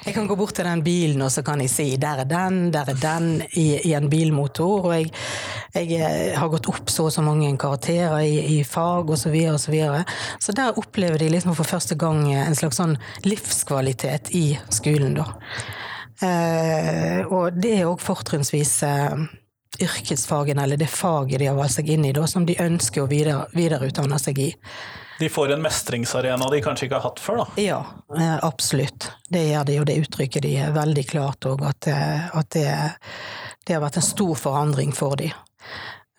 Jeg 0.04 0.14
kan 0.16 0.26
gå 0.26 0.36
bort 0.38 0.56
til 0.58 0.66
den 0.66 0.82
bilen 0.82 1.22
og 1.22 1.30
så 1.30 1.44
kan 1.46 1.62
jeg 1.62 1.70
si 1.70 1.86
der 2.00 2.24
er 2.24 2.28
den, 2.28 2.72
der 2.74 2.90
er 2.90 2.98
den 2.98 3.28
i, 3.54 3.68
i 3.86 3.94
en 3.94 4.10
bilmotor. 4.10 4.88
Og 4.90 4.94
jeg, 4.96 5.12
jeg, 5.76 6.00
eh, 6.00 6.38
har 6.38 6.50
gått 6.50 6.68
opp 6.72 6.90
så 6.90 7.06
og 7.06 7.14
så 7.14 7.22
mange 7.24 7.50
karakterer 7.60 8.18
i, 8.26 8.58
i 8.58 8.62
fag 8.66 9.10
osv. 9.10 9.20
Så, 9.20 9.30
videre, 9.30 9.54
og 9.54 9.60
så, 9.62 9.70
videre. 9.70 10.04
så 10.42 10.52
der 10.56 10.78
opplever 10.80 11.20
de 11.22 11.28
liksom 11.30 11.54
for 11.54 11.68
første 11.68 11.94
gang 11.94 12.24
en 12.34 12.56
slags 12.58 12.80
sånn 12.80 12.96
livskvalitet 13.22 14.32
i 14.34 14.46
skolen, 14.74 15.14
da. 15.20 15.28
Eh, 16.20 17.20
og 17.30 17.56
det 17.56 17.76
er 17.78 17.88
òg 17.88 18.02
fortrinnsvis 18.02 18.72
eh, 18.84 19.22
yrkesfagene, 19.80 20.64
eller 20.64 20.80
det 20.80 20.90
faget 20.92 21.40
de 21.40 21.48
har 21.48 21.56
valgt 21.56 21.78
seg 21.78 21.92
inn 21.94 22.04
i, 22.08 22.14
da, 22.16 22.26
som 22.28 22.46
de 22.48 22.58
ønsker 22.60 23.04
å 23.04 23.10
videre, 23.10 23.46
videreutdanne 23.56 24.18
seg 24.20 24.42
i. 24.42 24.50
De 25.20 25.28
får 25.28 25.52
en 25.52 25.62
mestringsarena 25.62 26.50
de 26.50 26.62
kanskje 26.64 26.86
ikke 26.86 26.96
har 26.96 27.10
hatt 27.10 27.20
før, 27.20 27.42
da? 27.42 27.60
Ja, 27.60 27.80
eh, 28.16 28.36
absolutt. 28.44 29.10
Det 29.28 29.42
gjør 29.50 29.66
de, 29.68 29.74
og 29.82 29.86
det 29.90 29.96
uttrykker 30.00 30.40
de 30.40 30.54
veldig 30.72 31.04
klart 31.10 31.44
òg, 31.44 31.60
at, 31.68 31.88
eh, 31.92 32.30
at 32.38 32.48
det, 32.56 32.70
det, 33.66 33.74
har 33.74 33.82
vært 33.84 33.98
en 34.00 34.06
stor 34.06 34.32
forandring 34.40 34.94
for 34.96 35.20
de. 35.20 35.28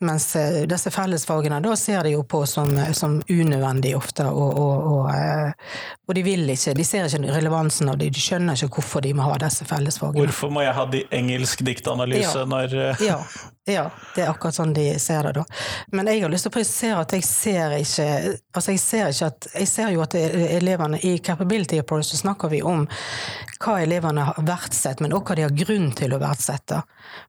Mens 0.05 0.27
eh, 0.38 0.60
disse 0.70 0.93
fellesfagene 0.93 1.58
da 1.65 1.74
ser 1.81 2.05
de 2.05 2.12
jo 2.13 2.22
på 2.29 2.43
som, 2.46 2.70
som 2.93 3.17
unødvendig 3.25 3.96
ofte, 3.98 4.27
og, 4.29 4.53
og, 4.62 4.86
og, 4.93 5.65
og, 6.05 6.13
de 6.20 6.25
vil 6.29 6.53
ikke, 6.53 6.75
de 6.77 6.86
ser 6.86 7.10
ikke 7.10 7.34
relevansen 7.39 7.89
av 7.89 7.98
det, 7.98 8.12
de 8.13 8.22
skjønner 8.22 8.53
ikke 8.53 8.77
hvorfor 8.77 9.01
de 9.01 9.15
må 9.17 9.25
ha 9.31 9.39
disse 9.41 9.65
fellesfagene. 9.65 10.27
Hvorfor 10.29 10.53
må 10.53 10.62
jeg 10.62 10.77
ha 10.77 10.86
de 10.93 11.01
engelsk 11.10 11.65
diktanalyse 11.65 12.46
ja. 12.46 12.46
når 12.53 12.77
ja. 13.01 13.17
Ja, 13.70 13.91
det 14.15 14.24
er 14.24 14.32
akkurat 14.32 14.56
sånn 14.58 14.72
de 14.74 14.88
ser 14.98 15.27
det, 15.27 15.36
da. 15.38 15.44
Men 15.94 16.08
jeg 16.10 16.24
har 16.24 16.32
lyst 16.34 16.48
til 16.48 16.50
å 16.50 16.56
presisere 16.56 17.03
at 17.03 17.13
jeg 17.13 17.25
ser 17.27 17.75
ikke 17.77 18.08
Altså, 18.58 18.74
jeg 18.74 18.82
ser 18.82 19.12
ikke 19.12 19.27
at 19.30 19.48
Jeg 19.53 19.68
ser 19.70 19.91
jo 19.94 20.01
at 20.01 20.15
elevene 20.18 20.98
I 21.06 21.12
Capability 21.22 21.77
Approach 21.77 22.10
så 22.10 22.18
snakker 22.24 22.50
vi 22.50 22.63
om 22.65 22.88
hva 23.62 23.75
elevene 23.84 24.24
har 24.25 24.39
verdsatt, 24.41 25.03
men 25.06 25.13
også 25.13 25.30
hva 25.30 25.38
de 25.38 25.44
har 25.46 25.53
grunn 25.53 25.91
til 25.94 26.15
å 26.15 26.18
verdsette. 26.18 26.80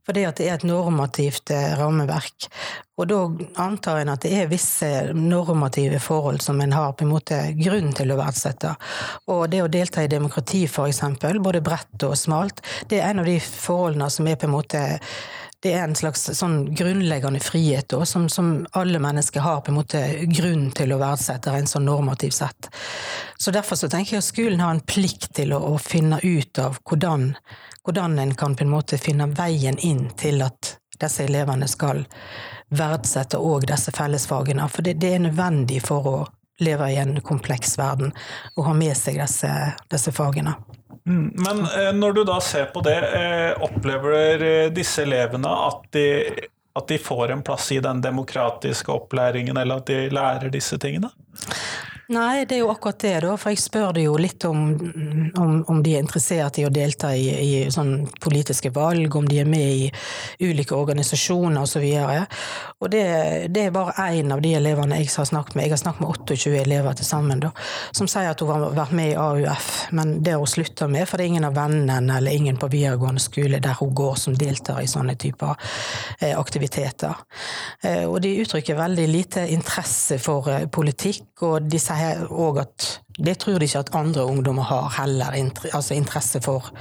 For 0.01 0.17
det 0.17 0.25
at 0.31 0.41
det 0.41 0.47
er 0.49 0.55
et 0.57 0.65
normativt 0.65 1.53
eh, 1.53 1.75
rammeverk. 1.77 2.49
Og 2.97 3.09
da 3.11 3.19
antar 3.61 4.01
en 4.01 4.13
at 4.15 4.25
det 4.25 4.33
er 4.41 4.49
visse 4.49 4.89
normative 5.13 6.01
forhold 6.01 6.41
som 6.45 6.61
en 6.65 6.73
har 6.73 6.97
på 6.97 7.05
en 7.05 7.13
måte 7.13 7.39
grunn 7.61 7.93
til 7.97 8.15
å 8.15 8.19
verdsette. 8.21 8.73
Og 9.29 9.45
det 9.53 9.61
å 9.65 9.71
delta 9.73 10.05
i 10.05 10.11
demokrati, 10.13 10.65
for 10.71 10.89
eksempel, 10.89 11.41
både 11.45 11.61
bredt 11.65 12.09
og 12.09 12.17
smalt, 12.17 12.65
det 12.89 13.03
er 13.03 13.11
en 13.11 13.21
av 13.21 13.29
de 13.29 13.37
forholdene 13.45 14.09
som 14.13 14.33
er 14.33 14.41
på 14.41 14.49
en 14.49 14.57
måte 14.57 14.83
det 15.63 15.73
er 15.77 15.85
en 15.87 15.95
slags 15.95 16.25
sånn 16.35 16.73
grunnleggende 16.75 17.39
frihet 17.43 17.87
da, 17.93 18.03
som, 18.09 18.27
som, 18.33 18.67
alle 18.79 18.99
mennesker 19.03 19.45
har 19.45 19.61
på 19.63 19.71
en 19.71 19.79
måte 19.79 20.01
grunn 20.27 20.71
til 20.75 20.95
å 20.95 20.99
verdsette 20.99 21.53
rent 21.55 21.71
sånn 21.71 21.87
normativ 21.87 22.35
sett. 22.35 22.67
Så 23.39 23.55
derfor 23.55 23.79
så 23.79 23.91
tenker 23.91 24.17
jeg 24.17 24.25
at 24.25 24.31
skolen 24.33 24.63
har 24.63 24.75
en 24.75 24.83
plikt 24.83 25.31
til 25.39 25.55
å, 25.55 25.61
å 25.71 25.79
finne 25.79 26.19
ut 26.23 26.59
av 26.59 26.81
hvordan, 26.83 27.31
hvordan 27.87 28.19
en 28.19 28.35
kan 28.39 28.59
på 28.59 28.67
en 28.67 28.75
måte 28.75 28.99
finne 28.99 29.31
veien 29.39 29.79
inn 29.79 30.09
til 30.19 30.43
at 30.43 30.77
disse 30.99 31.29
elevene 31.29 31.71
skal 31.71 32.03
verdsette 32.75 33.39
òg 33.39 33.69
disse 33.71 33.95
fellesfagene. 33.95 34.67
For 34.67 34.83
det, 34.83 34.99
det, 35.03 35.15
er 35.15 35.27
nødvendig 35.29 35.83
for 35.87 36.11
å 36.11 36.17
leve 36.63 36.91
i 36.91 36.99
en 36.99 37.21
kompleks 37.23 37.77
verden 37.79 38.13
og 38.57 38.67
ha 38.67 38.75
med 38.77 38.99
seg 38.99 39.23
disse, 39.23 39.51
disse 39.91 40.15
fagene. 40.15 40.59
Mm, 41.07 41.33
men 41.35 41.61
eh, 41.61 41.93
når 41.95 42.13
du 42.13 42.25
da 42.25 42.41
ser 42.41 42.65
på 42.75 42.81
det, 42.87 42.99
eh, 43.19 43.63
opplever 43.63 44.43
eh, 44.43 44.71
disse 44.75 45.03
elevene 45.03 45.51
at 45.51 45.89
de, 45.97 46.07
at 46.79 46.89
de 46.89 46.99
får 46.99 47.33
en 47.35 47.43
plass 47.43 47.73
i 47.75 47.81
den 47.83 48.01
demokratiske 48.05 48.93
opplæringen, 48.93 49.57
eller 49.57 49.83
at 49.83 49.91
de 49.91 50.07
lærer 50.15 50.53
disse 50.55 50.79
tingene? 50.79 51.11
Nei, 52.13 52.45
det 52.45 52.59
er 52.59 52.61
jo 52.61 52.71
akkurat 52.73 52.99
det, 53.01 53.13
da. 53.25 53.37
For 53.41 53.55
jeg 53.55 53.61
spør 53.63 53.93
det 53.97 54.03
jo 54.05 54.17
litt 54.21 54.45
om, 54.45 54.67
om, 55.41 55.53
om 55.73 55.79
de 55.85 55.95
er 55.97 56.03
interessert 56.05 56.59
i 56.61 56.67
å 56.67 56.73
delta 56.73 57.13
i, 57.17 57.29
i 57.33 57.53
sånn 57.73 58.09
politiske 58.21 58.69
valg, 58.75 59.15
om 59.17 59.29
de 59.29 59.39
er 59.41 59.49
med 59.49 59.87
i 59.87 59.87
ulike 60.45 60.77
organisasjoner 60.77 61.63
osv. 61.63 61.87
Og, 62.03 62.35
og 62.85 62.93
det, 62.93 63.05
det, 63.55 63.65
er 63.65 63.73
bare 63.73 64.11
én 64.11 64.33
av 64.35 64.43
de 64.45 64.53
elevene 64.59 64.99
jeg 65.01 65.09
har 65.15 65.29
snakket 65.31 65.57
med. 65.57 65.65
Jeg 65.65 65.77
har 65.77 65.81
snakket 65.85 66.05
med 66.05 66.13
28 66.19 66.53
elever 66.61 66.99
til 66.99 67.09
sammen, 67.09 67.41
da, 67.47 67.53
som 67.97 68.11
sier 68.11 68.29
at 68.35 68.45
hun 68.45 68.53
har 68.53 68.77
vært 68.77 68.93
med 68.99 69.15
i 69.15 69.17
AUF, 69.23 69.71
men 69.97 70.19
det 70.27 70.37
hun 70.37 70.53
slutta 70.53 70.91
med, 70.93 71.09
for 71.09 71.17
det 71.17 71.27
er 71.27 71.33
ingen 71.33 71.49
av 71.49 71.57
vennene 71.57 72.19
eller 72.19 72.37
ingen 72.37 72.61
på 72.61 72.69
videregående 72.73 73.25
skole 73.25 73.63
der 73.63 73.81
hun 73.81 73.95
går 73.97 74.21
som 74.21 74.37
deltar 74.37 74.83
i 74.83 74.91
sånne 74.91 75.17
typer 75.17 75.57
eh, 76.19 76.37
aktiviteter. 76.37 77.25
Eh, 77.81 78.05
og 78.05 78.21
de 78.21 78.37
uttrykker 78.45 78.77
veldig 78.77 79.09
lite 79.09 79.49
interesse 79.57 80.21
for 80.21 80.53
eh, 80.53 80.69
politikk, 80.69 81.31
og 81.49 81.73
de 81.73 81.81
sier 81.81 82.02
òg 82.31 82.61
at 82.63 82.89
det 83.19 83.37
tror 83.39 83.61
de 83.61 83.69
ikke 83.69 83.83
at 83.83 83.95
andre 83.99 84.25
ungdommer 84.25 84.63
har 84.63 84.95
heller, 85.01 85.35
altså 85.73 85.95
interesse 85.95 86.41
for 86.45 86.73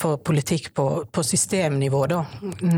for 0.00 0.16
politikk 0.16 0.74
på, 0.74 1.04
på, 1.12 1.22
systemnivå, 1.22 2.04
da. 2.06 2.20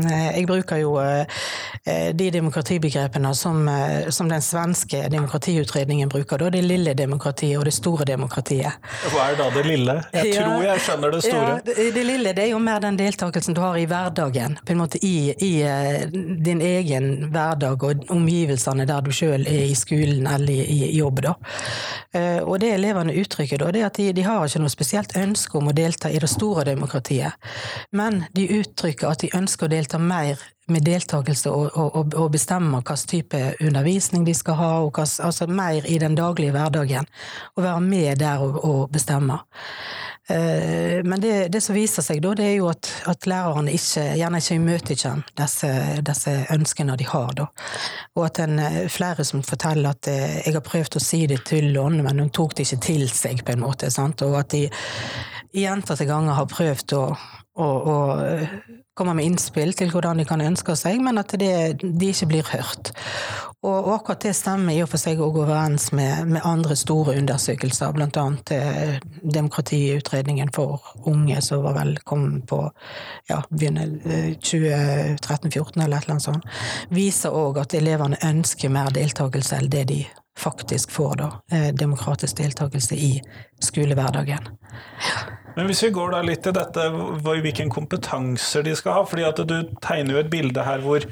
Jeg 0.09 0.45
bruker 0.49 0.79
jo 0.81 0.95
eh, 1.01 2.09
de 2.17 2.29
demokratibegrepene 2.33 3.33
som, 3.37 3.67
eh, 3.69 4.09
som, 4.09 4.29
den 4.29 4.41
svenske 4.41 5.03
demokratiutredningen 5.09 6.09
bruker. 6.09 6.41
Da. 6.41 6.49
Det 6.49 6.63
lille 6.65 6.95
demokratiet 6.97 7.59
og 7.59 7.67
det 7.69 7.75
store 7.77 8.07
demokratiet. 8.09 8.89
Hva 9.13 9.27
er 9.29 9.37
da 9.37 9.49
det 9.53 9.65
lille? 9.67 9.97
Jeg 10.15 10.31
ja, 10.33 10.47
tror 10.47 10.65
jeg 10.65 10.85
skjønner 10.87 11.13
det 11.13 11.21
store. 11.27 11.51
Ja, 11.61 11.91
det, 11.93 12.05
lille 12.07 12.33
det 12.33 12.47
er 12.47 12.51
jo 12.55 12.63
mer 12.63 12.81
den 12.81 12.97
deltakelsen 12.97 13.57
du 13.57 13.61
har 13.61 13.77
i 13.77 13.85
hverdagen. 13.85 14.57
På 14.65 14.73
en 14.73 14.81
måte 14.81 15.01
i, 15.05 15.29
i 15.37 15.51
eh, 15.61 16.07
din 16.09 16.65
egen 16.65 17.29
hverdag 17.29 17.85
og 17.85 18.05
omgivelsene 18.09 18.89
der 18.89 19.05
du 19.05 19.13
sjøl 19.13 19.45
er 19.45 19.67
i 19.67 19.77
skolen 19.77 20.25
eller 20.25 20.57
i, 20.57 20.81
i 20.89 20.97
jobb. 20.97 21.21
Da. 21.21 21.35
Og 22.47 22.55
det 22.63 22.71
elevene 22.73 23.13
uttrykker 23.21 23.59
da, 23.61 23.69
det 23.71 23.83
er 23.83 23.89
at 23.91 23.97
de, 23.99 24.07
de 24.15 24.23
har 24.25 24.47
ikke 24.47 24.61
noe 24.63 24.73
spesielt 24.73 25.13
ønske 25.19 25.59
om 25.59 25.69
å 25.69 25.75
delta 25.75 26.09
i 26.09 26.19
det 26.19 26.29
store 26.31 26.65
demokratiet 26.67 27.10
partiet. 27.11 27.33
Men 27.91 28.23
de 28.31 28.47
uttrykker 28.59 29.11
at 29.11 29.21
de 29.21 29.31
ønsker 29.35 29.67
å 29.67 29.71
delta 29.71 29.99
mer 29.99 30.39
med 30.71 30.85
deltakelse 30.85 31.51
og, 31.51 31.71
og, 31.75 32.13
og 32.15 32.31
bestemme 32.31 32.79
hvilken 32.79 33.09
type 33.09 33.39
undervisning 33.59 34.25
de 34.25 34.33
skal 34.33 34.55
ha, 34.55 34.71
og 34.85 34.95
hva, 34.95 35.07
altså 35.25 35.47
mer 35.47 35.85
i 35.85 35.97
den 35.99 36.15
daglige 36.15 36.51
hverdagen. 36.55 37.09
Og 37.57 37.63
være 37.63 37.81
med 37.81 38.21
der 38.21 38.39
og, 38.45 38.63
og 38.63 38.91
bestemme. 38.91 39.41
Eh, 40.29 41.03
men 41.03 41.21
det, 41.21 41.49
det, 41.51 41.61
som 41.61 41.75
viser 41.75 42.05
seg 42.05 42.21
da, 42.23 42.33
det 42.37 42.45
er 42.45 42.55
jo 42.59 42.69
at, 42.71 42.87
at 43.09 43.27
lærerne 43.27 43.73
ikke, 43.73 44.03
gjerne 44.19 44.39
ikke 44.39 44.57
imøtekommer 44.59 45.33
disse, 45.41 45.71
disse 46.07 46.35
ønskene 46.53 46.95
de 46.99 47.09
har. 47.09 47.33
Da. 47.41 47.47
Og 48.15 48.27
at 48.29 48.39
en, 48.45 48.59
eh, 48.61 48.85
flere 48.91 49.25
som 49.27 49.43
forteller 49.43 49.91
at 49.91 50.07
eh, 50.11 50.39
jeg 50.45 50.55
har 50.55 50.65
prøvd 50.65 50.99
å 50.99 51.03
si 51.03 51.25
det 51.31 51.41
til 51.49 51.73
henne, 51.75 52.05
men 52.05 52.23
hun 52.23 52.31
tok 52.31 52.55
det 52.55 52.69
ikke 52.69 52.83
til 52.85 53.07
seg, 53.11 53.43
på 53.43 53.57
en 53.57 53.65
måte. 53.65 53.91
Sant? 53.91 54.23
Og 54.27 54.37
at 54.39 54.53
de 54.53 54.67
gjentatte 55.53 56.05
ganger 56.09 56.33
har 56.37 56.47
prøvd 56.51 56.93
å, 56.97 57.03
å, 57.59 57.65
å, 57.65 57.95
komme 58.97 59.13
med 59.17 59.25
innspill 59.25 59.73
til 59.77 59.89
hvordan 59.91 60.17
de 60.21 60.25
kan 60.27 60.41
ønske 60.43 60.75
seg, 60.79 61.01
men 61.03 61.17
at 61.21 61.31
det, 61.39 61.53
de 61.81 62.07
ikke 62.11 62.29
blir 62.29 62.45
hørt. 62.51 62.85
Og, 63.61 63.93
akkurat 63.93 64.23
det 64.25 64.33
stemmer 64.33 64.73
i 64.73 64.81
og 64.81 64.89
for 64.89 64.97
seg 65.01 65.19
òg 65.21 65.37
overens 65.43 65.91
med, 65.93 66.27
med, 66.33 66.41
andre 66.47 66.75
store 66.77 67.17
undersøkelser, 67.19 67.87
annet 67.93 68.51
eh, 68.55 68.95
demokratiutredningen 69.21 70.49
for 70.55 70.79
unge 71.05 71.41
som 71.45 71.63
var 71.67 71.73
vel 71.77 71.97
kom 72.01 72.41
på 72.49 72.59
ja, 73.29 73.39
2013-2014 73.51 75.85
eller 75.85 75.97
et 75.97 76.03
eller 76.03 76.13
annet 76.15 76.25
sånt, 76.25 76.45
viser 76.89 77.29
òg 77.37 77.57
at 77.61 77.73
elevene 77.77 78.17
ønsker 78.25 78.69
mer 78.73 78.89
deltakelse 78.97 79.55
enn 79.61 79.69
det 79.69 79.85
de 79.93 80.01
faktisk 80.41 80.91
får 80.91 81.15
da, 81.21 81.29
eh, 81.51 81.75
demokratisk 81.75 82.37
deltakelse 82.37 82.95
i 82.95 83.21
skolehverdagen. 83.61 84.47
Men 85.55 85.67
hvis 85.67 85.81
vi 85.83 85.91
går 85.95 86.13
da 86.13 86.21
litt 86.23 86.43
til 86.45 86.53
dette, 86.55 86.85
hvilken 87.25 87.71
kompetanser 87.73 88.63
de 88.65 88.75
skal 88.77 88.99
ha. 88.99 89.03
fordi 89.07 89.25
at 89.27 89.41
du 89.47 89.55
tegner 89.83 90.15
jo 90.15 90.21
et 90.21 90.31
bilde 90.31 90.63
her 90.65 90.83
hvor 90.83 91.05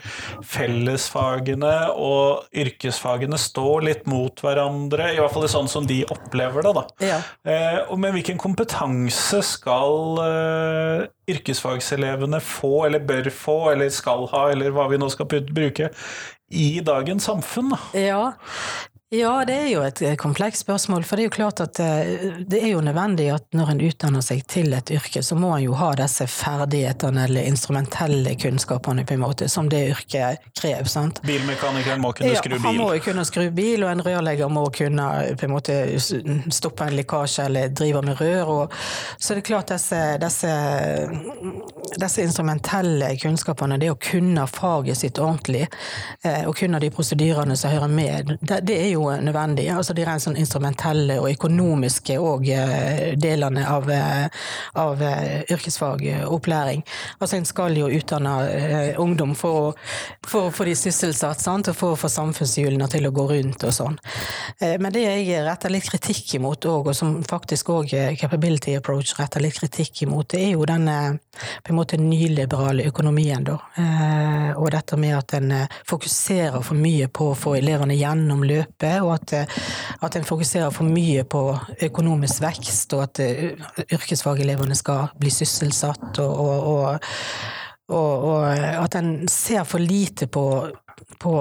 fellesfagene 0.47 1.73
og 1.99 2.47
yrkesfagene 2.63 3.39
står 3.39 3.87
litt 3.89 4.07
mot 4.09 4.43
hverandre. 4.43 5.11
I 5.13 5.19
hvert 5.19 5.35
fall 5.35 5.47
sånn 5.51 5.71
som 5.71 5.87
de 5.89 6.01
opplever 6.11 6.65
det. 6.65 6.75
da. 6.77 6.85
Ja. 7.03 7.19
Eh, 7.43 7.95
men 7.99 8.15
hvilken 8.15 8.39
kompetanse 8.41 9.41
skal 9.45 10.23
eh, 10.23 11.07
yrkesfagselevene 11.35 12.39
få, 12.43 12.85
eller 12.87 13.03
bør 13.03 13.31
få, 13.33 13.59
eller 13.73 13.91
skal 13.93 14.27
ha, 14.33 14.47
eller 14.53 14.71
hva 14.75 14.87
vi 14.91 15.01
nå 15.01 15.11
skal 15.11 15.27
bruke, 15.27 15.91
i 16.49 16.69
dagens 16.81 17.27
samfunn? 17.29 17.75
Da? 17.75 17.81
Ja, 17.93 18.23
ja, 19.11 19.45
det 19.45 19.53
er 19.53 19.67
jo 19.71 19.81
et 19.81 20.01
komplekst 20.21 20.61
spørsmål. 20.61 21.01
For 21.03 21.17
det 21.17 21.23
er 21.23 21.29
jo 21.31 21.33
klart 21.33 21.61
at 21.63 21.79
eh, 21.81 22.35
det 22.45 22.59
er 22.61 22.75
jo 22.75 22.81
nødvendig 22.85 23.31
at 23.33 23.47
når 23.57 23.71
en 23.73 23.79
utdanner 23.87 24.21
seg 24.21 24.43
til 24.45 24.69
et 24.77 24.91
yrke, 24.93 25.23
så 25.25 25.33
må 25.33 25.49
en 25.55 25.63
jo 25.63 25.77
ha 25.79 25.87
disse 25.97 26.27
ferdighetene 26.29 27.23
eller 27.25 27.47
instrumentelle 27.49 28.35
kunnskapene 28.37 29.07
på 29.09 29.15
en 29.15 29.23
måte, 29.23 29.47
som 29.49 29.65
det 29.71 29.79
yrket 29.95 30.45
krever. 30.53 30.85
sant? 30.85 31.23
Bilmekanikeren 31.25 32.03
må 32.03 32.11
kunne 32.13 32.35
skru 32.37 32.53
bil? 32.53 32.59
Ja, 32.59 32.65
han 32.67 32.77
må 32.77 32.91
jo 32.93 33.01
kunne 33.07 33.23
skru 33.25 33.47
bil, 33.49 33.87
og 33.87 33.95
en 33.95 34.03
rørlegger 34.05 34.53
må 34.53 34.67
kunne 34.77 35.07
på 35.41 35.49
en 35.49 35.55
måte 35.55 35.79
stoppe 36.53 36.91
en 36.91 36.99
lekkasje 36.99 37.47
eller 37.49 37.73
drive 37.73 38.05
med 38.05 38.21
rør. 38.21 38.53
Og, 38.59 38.77
så 39.17 39.33
det 39.33 39.41
er 39.41 39.49
klart 39.49 39.73
disse, 39.73 40.03
disse, 40.21 40.53
disse 41.97 42.27
instrumentelle 42.27 43.15
kunnskapene, 43.25 43.81
det 43.81 43.89
å 43.89 43.97
kunne 43.97 44.45
faget 44.53 45.01
sitt 45.01 45.17
ordentlig, 45.17 45.65
eh, 46.21 46.45
og 46.45 46.53
kunne 46.61 46.85
de 46.85 46.93
prosedyrene 46.93 47.57
som 47.57 47.73
hører 47.73 47.89
med, 47.89 48.35
det, 48.45 48.61
det 48.69 48.79
er 48.85 48.93
jo 48.93 48.98
jo 48.99 49.09
nødvendig. 49.23 49.69
Altså 49.73 49.95
de 49.95 50.05
rent 50.05 50.23
sånn 50.23 50.37
instrumentelle 50.39 51.19
og 51.21 51.29
økonomiske 51.31 52.17
og 52.21 52.47
eh, 52.51 53.15
delene 53.19 53.65
av, 53.69 53.89
eh, 53.93 54.27
av 54.79 55.01
eh, 55.03 55.43
yrkesfagopplæring. 55.49 56.83
Altså 57.19 57.39
en 57.39 57.47
skal 57.47 57.77
jo 57.79 57.89
utdanne 57.89 58.35
ungdom 58.99 59.35
for, 59.37 59.73
å 59.73 60.43
få 60.53 60.67
de 60.67 60.75
sysselsatt, 60.77 61.41
sant? 61.41 61.71
og 61.71 61.77
for 61.77 61.95
å 61.95 61.99
få 61.99 62.11
samfunnshjulene 62.11 62.89
til 62.91 63.07
å 63.07 63.13
gå 63.15 63.27
rundt 63.31 63.65
og 63.67 63.73
sånn. 63.75 63.97
Men 64.59 64.91
det 64.93 65.03
jeg 65.05 65.43
retter 65.45 65.71
litt 65.73 65.87
kritikk 65.89 66.35
imot 66.39 66.65
òg, 66.69 66.91
og 66.91 66.97
som 66.97 67.17
faktisk 67.27 67.71
òg 67.73 67.93
Capability 68.19 68.75
Approach 68.77 69.15
retter 69.19 69.43
litt 69.43 69.59
kritikk 69.59 70.03
imot, 70.05 70.31
det 70.33 70.43
er 70.47 70.53
jo 70.55 70.65
den 70.67 70.87
på 70.89 71.71
en 71.71 71.77
måte 71.77 71.99
nyliberale 72.01 72.87
økonomien, 72.89 73.45
da. 73.47 73.57
Og 74.59 74.69
dette 74.73 74.97
med 74.99 75.15
at 75.17 75.35
en 75.37 75.53
fokuserer 75.87 76.61
for 76.65 76.79
mye 76.79 77.09
på 77.11 77.31
å 77.31 77.37
få 77.37 77.55
elevene 77.59 77.97
gjennom 77.99 78.43
løpet 78.47 78.88
og 79.03 79.13
at, 79.15 79.33
eh, 79.37 79.57
at 80.05 80.17
en 80.17 80.27
fokuserer 80.27 80.73
for 80.75 80.89
mye 80.89 81.23
på 81.29 81.43
økonomisk 81.89 82.43
vekst, 82.43 82.93
og 82.97 83.05
at 83.07 83.23
eh, 83.23 83.87
yrkesfagelevene 83.87 84.77
skal 84.77 85.11
bli 85.19 85.31
sysselsatt, 85.33 86.21
og, 86.23 86.43
og, 86.73 87.09
og, 87.89 88.29
og 88.33 88.45
at 88.83 88.99
en 88.99 89.13
ser 89.31 89.65
for 89.69 89.81
lite 89.83 90.27
på, 90.27 90.45
på 91.19 91.33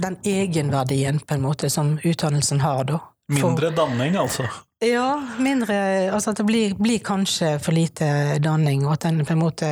den 0.00 0.18
egenverdien 0.24 1.20
på 1.20 1.36
en 1.36 1.44
måte 1.44 1.70
som 1.72 1.96
utdannelsen 2.04 2.64
har, 2.64 2.84
da. 2.88 3.00
Mindre 3.32 3.70
danning, 3.72 4.18
altså? 4.20 4.44
Ja, 4.82 5.22
mindre 5.38 5.76
Altså 6.12 6.32
at 6.32 6.40
det 6.40 6.44
blir, 6.48 6.72
blir, 6.74 6.98
kanskje 6.98 7.54
for 7.62 7.72
lite 7.72 8.06
danning, 8.42 8.82
og 8.86 8.96
at 8.96 9.06
den 9.06 9.22
på 9.24 9.32
en 9.32 9.40
måte 9.40 9.68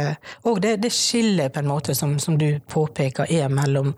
Og 0.49 0.61
det, 0.63 0.77
det 0.85 0.93
skillet 0.95 1.53
på 1.53 1.61
en 1.61 1.69
måte 1.69 1.95
som, 1.99 2.15
som 2.23 2.39
du 2.39 2.61
påpeker 2.71 3.27
er 3.29 3.51
mellom, 3.53 3.93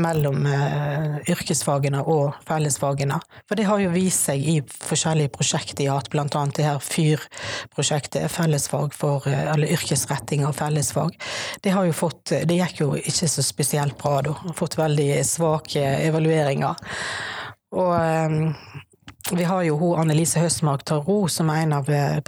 mellom 0.00 0.46
uh, 0.48 1.20
yrkesfagene 1.28 2.02
og 2.02 2.40
fellesfagene. 2.48 3.20
For 3.48 3.60
det 3.60 3.68
har 3.68 3.82
jo 3.84 3.92
vist 3.92 4.30
seg 4.30 4.48
i 4.48 4.56
forskjellige 4.64 5.34
prosjekter 5.36 5.84
i 5.84 5.90
AT, 5.92 6.10
blant 6.12 6.36
annet 6.38 6.56
det 6.56 6.66
her 6.66 6.82
FYR-prosjektet, 6.82 8.30
fellesfag 8.32 8.96
for 8.96 9.28
uh, 9.28 9.52
Eller 9.52 9.76
yrkesretting 9.76 10.46
av 10.48 10.56
fellesfag. 10.58 11.16
Det 11.62 11.76
har 11.76 11.86
jo 11.86 11.96
fått 11.96 12.32
Det 12.48 12.56
gikk 12.56 12.80
jo 12.80 12.94
ikke 12.96 13.28
så 13.28 13.44
spesielt 13.44 13.98
bra 14.00 14.20
da. 14.24 14.36
Fått 14.56 14.78
veldig 14.80 15.12
svake 15.26 15.84
evalueringer. 16.08 16.80
Og 17.76 17.92
um, 17.94 18.54
vi 19.32 19.44
har 19.44 19.62
jo 19.62 19.76
hun 19.76 19.98
Annelise 20.00 20.40
Høstmark 20.42 20.82
Tarot, 20.84 21.30
som 21.32 21.50
er 21.50 21.62
en 21.62 21.74
av 21.76 21.90
eh, 21.90 22.18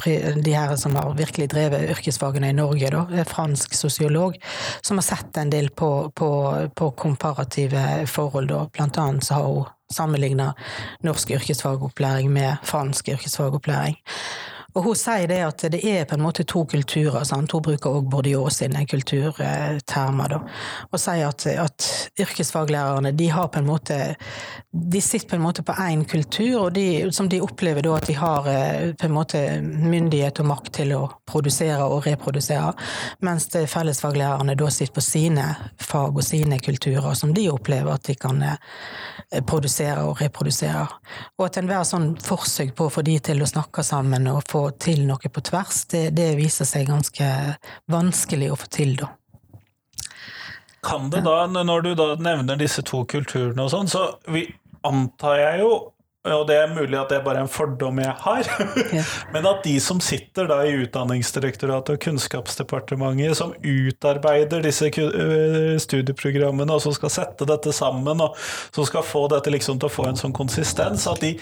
de 0.44 0.54
her 0.54 0.74
som 0.76 0.96
har 0.96 1.14
virkelig 1.18 1.48
drevet 1.50 1.90
yrkesfagene 1.96 2.52
i 2.52 2.56
Norge, 2.56 2.90
da, 2.94 3.24
fransk 3.28 3.74
sosiolog, 3.74 4.38
som 4.80 5.00
har 5.00 5.06
sett 5.06 5.36
en 5.36 5.50
del 5.50 5.70
på, 5.70 6.10
på, 6.14 6.30
på 6.74 6.90
komparative 6.90 8.06
forhold. 8.06 8.52
Da. 8.52 8.66
Blant 8.76 8.98
annet 8.98 9.26
så 9.26 9.40
har 9.40 9.48
hun 9.50 9.70
sammenligna 9.92 10.52
norsk 11.04 11.34
yrkesfagopplæring 11.36 12.30
med 12.32 12.56
fransk 12.64 13.08
yrkesfagopplæring. 13.08 13.98
Og 14.74 14.86
hun 14.86 14.96
sier 14.96 15.28
det 15.28 15.40
at 15.44 15.64
det 15.72 15.82
er 15.84 16.06
på 16.08 16.16
en 16.16 16.24
måte 16.24 16.44
to 16.48 16.64
kulturer. 16.68 17.24
Sant? 17.28 17.52
Hun 17.52 17.64
bruker 17.64 17.92
òg 17.92 18.08
Bourdieu 18.12 18.46
sine 18.52 18.86
kulturtermer, 18.88 20.32
da. 20.32 20.40
Og 20.90 21.00
sier 21.00 21.28
at, 21.28 21.46
at, 21.60 21.88
yrkesfaglærerne 22.22 23.12
de 23.16 23.28
har 23.32 23.48
på 23.52 23.60
en 23.60 23.68
måte 23.68 23.98
De 24.72 25.00
sitter 25.00 25.28
på 25.28 25.36
en 25.36 25.42
måte 25.44 25.62
på 25.64 25.74
én 25.84 26.04
kultur, 26.08 26.66
og 26.66 26.72
de, 26.72 27.12
som 27.12 27.28
de 27.28 27.40
opplever 27.44 27.84
da 27.84 27.96
at 27.98 28.06
de 28.08 28.14
har 28.16 28.46
eh, 28.48 28.92
på 28.96 29.06
en 29.06 29.12
måte 29.12 29.40
myndighet 29.60 30.40
og 30.40 30.48
makt 30.48 30.70
til 30.78 30.94
å 30.96 31.02
produsere 31.28 31.84
og 31.84 32.06
reprodusere, 32.06 32.72
mens 33.20 33.50
fellesfaglærerne 33.52 34.56
da 34.56 34.70
sitter 34.72 34.94
på 34.96 35.04
sine 35.04 35.44
fag 35.76 36.16
og 36.16 36.24
sine 36.24 36.56
kulturer, 36.64 37.12
som 37.18 37.34
de 37.36 37.50
opplever 37.52 37.92
at 37.92 38.08
de 38.08 38.16
kan 38.16 38.40
eh, 38.48 38.56
produsere 39.44 40.06
og 40.08 40.22
reprodusere. 40.24 40.86
Og 41.36 41.46
at 41.50 41.60
enhver 41.60 41.84
sånn 41.88 42.14
forsøk 42.24 42.72
på 42.78 42.88
å 42.88 42.94
få 42.96 43.04
de 43.04 43.18
til 43.28 43.44
å 43.44 43.50
snakke 43.52 43.84
sammen 43.84 44.30
og 44.32 44.40
få 44.48 44.61
til 44.82 45.04
noe 45.08 45.32
på 45.32 45.42
tvers, 45.44 45.84
det, 45.92 46.10
det 46.16 46.32
viser 46.38 46.68
seg 46.68 46.88
ganske 46.90 47.28
vanskelig 47.92 48.52
å 48.52 48.58
få 48.58 48.70
til, 48.72 48.96
da. 49.00 49.10
Kan 50.82 51.10
det 51.12 51.22
da, 51.22 51.46
når 51.46 51.84
du 51.86 51.92
da 51.94 52.08
nevner 52.18 52.58
disse 52.58 52.82
to 52.82 53.04
kulturene 53.06 53.62
og 53.62 53.70
sånn, 53.70 53.90
så 53.90 54.06
vi, 54.34 54.48
antar 54.82 55.38
jeg 55.38 55.60
jo 55.62 55.72
og 56.22 56.44
det 56.46 56.54
er 56.54 56.70
mulig 56.70 56.94
at 56.94 57.10
det 57.10 57.16
er 57.18 57.24
bare 57.24 57.40
en 57.42 57.50
fordom 57.50 57.96
jeg 57.98 58.12
har, 58.22 58.46
men 59.34 59.46
at 59.48 59.64
de 59.66 59.72
som 59.82 59.98
sitter 59.98 60.46
da 60.46 60.60
i 60.62 60.76
Utdanningsdirektoratet 60.84 61.96
og 61.96 62.04
Kunnskapsdepartementet, 62.04 63.34
som 63.34 63.50
utarbeider 63.58 64.62
disse 64.62 64.86
studieprogrammene, 65.82 66.70
og 66.70 66.84
som 66.84 66.94
skal 66.94 67.10
sette 67.10 67.48
dette 67.50 67.74
sammen, 67.74 68.22
og 68.22 68.38
som 68.70 68.86
skal 68.86 69.02
få 69.06 69.24
dette 69.32 69.50
liksom 69.50 69.80
til 69.82 69.90
å 69.90 69.92
få 69.92 70.06
en 70.12 70.20
sånn 70.20 70.36
konsistens, 70.36 71.08
at 71.10 71.24
de 71.24 71.32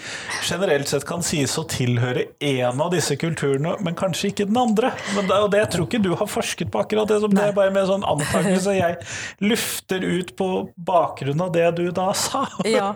generelt 0.49 0.89
sett 0.89 1.05
kan 1.05 1.21
sies 1.25 1.53
å 1.61 1.65
tilhøre 1.69 2.25
én 2.41 2.81
av 2.81 2.89
disse 2.95 3.19
kulturene, 3.21 3.75
men 3.85 3.97
kanskje 3.99 4.31
ikke 4.31 4.49
den 4.49 4.57
andre. 4.63 4.89
Men 5.13 5.29
det, 5.29 5.39
og 5.45 5.53
det 5.53 5.61
jeg 5.61 5.71
tror 5.75 5.87
ikke 5.91 6.01
du 6.07 6.11
har 6.15 6.31
forsket 6.31 6.73
på 6.73 6.81
akkurat 6.81 7.11
det, 7.11 7.19
som 7.21 7.37
det 7.37 7.45
er 7.51 7.55
bare 7.57 7.75
med 7.75 7.85
sånn 7.89 8.07
antakelse. 8.15 8.73
Jeg 8.81 8.97
lufter 9.43 10.01
ut 10.01 10.31
på 10.39 10.47
bakgrunn 10.89 11.41
av 11.43 11.51
det 11.53 11.67
du 11.77 11.83
da 11.93 12.07
sa. 12.17 12.47
ja, 12.65 12.95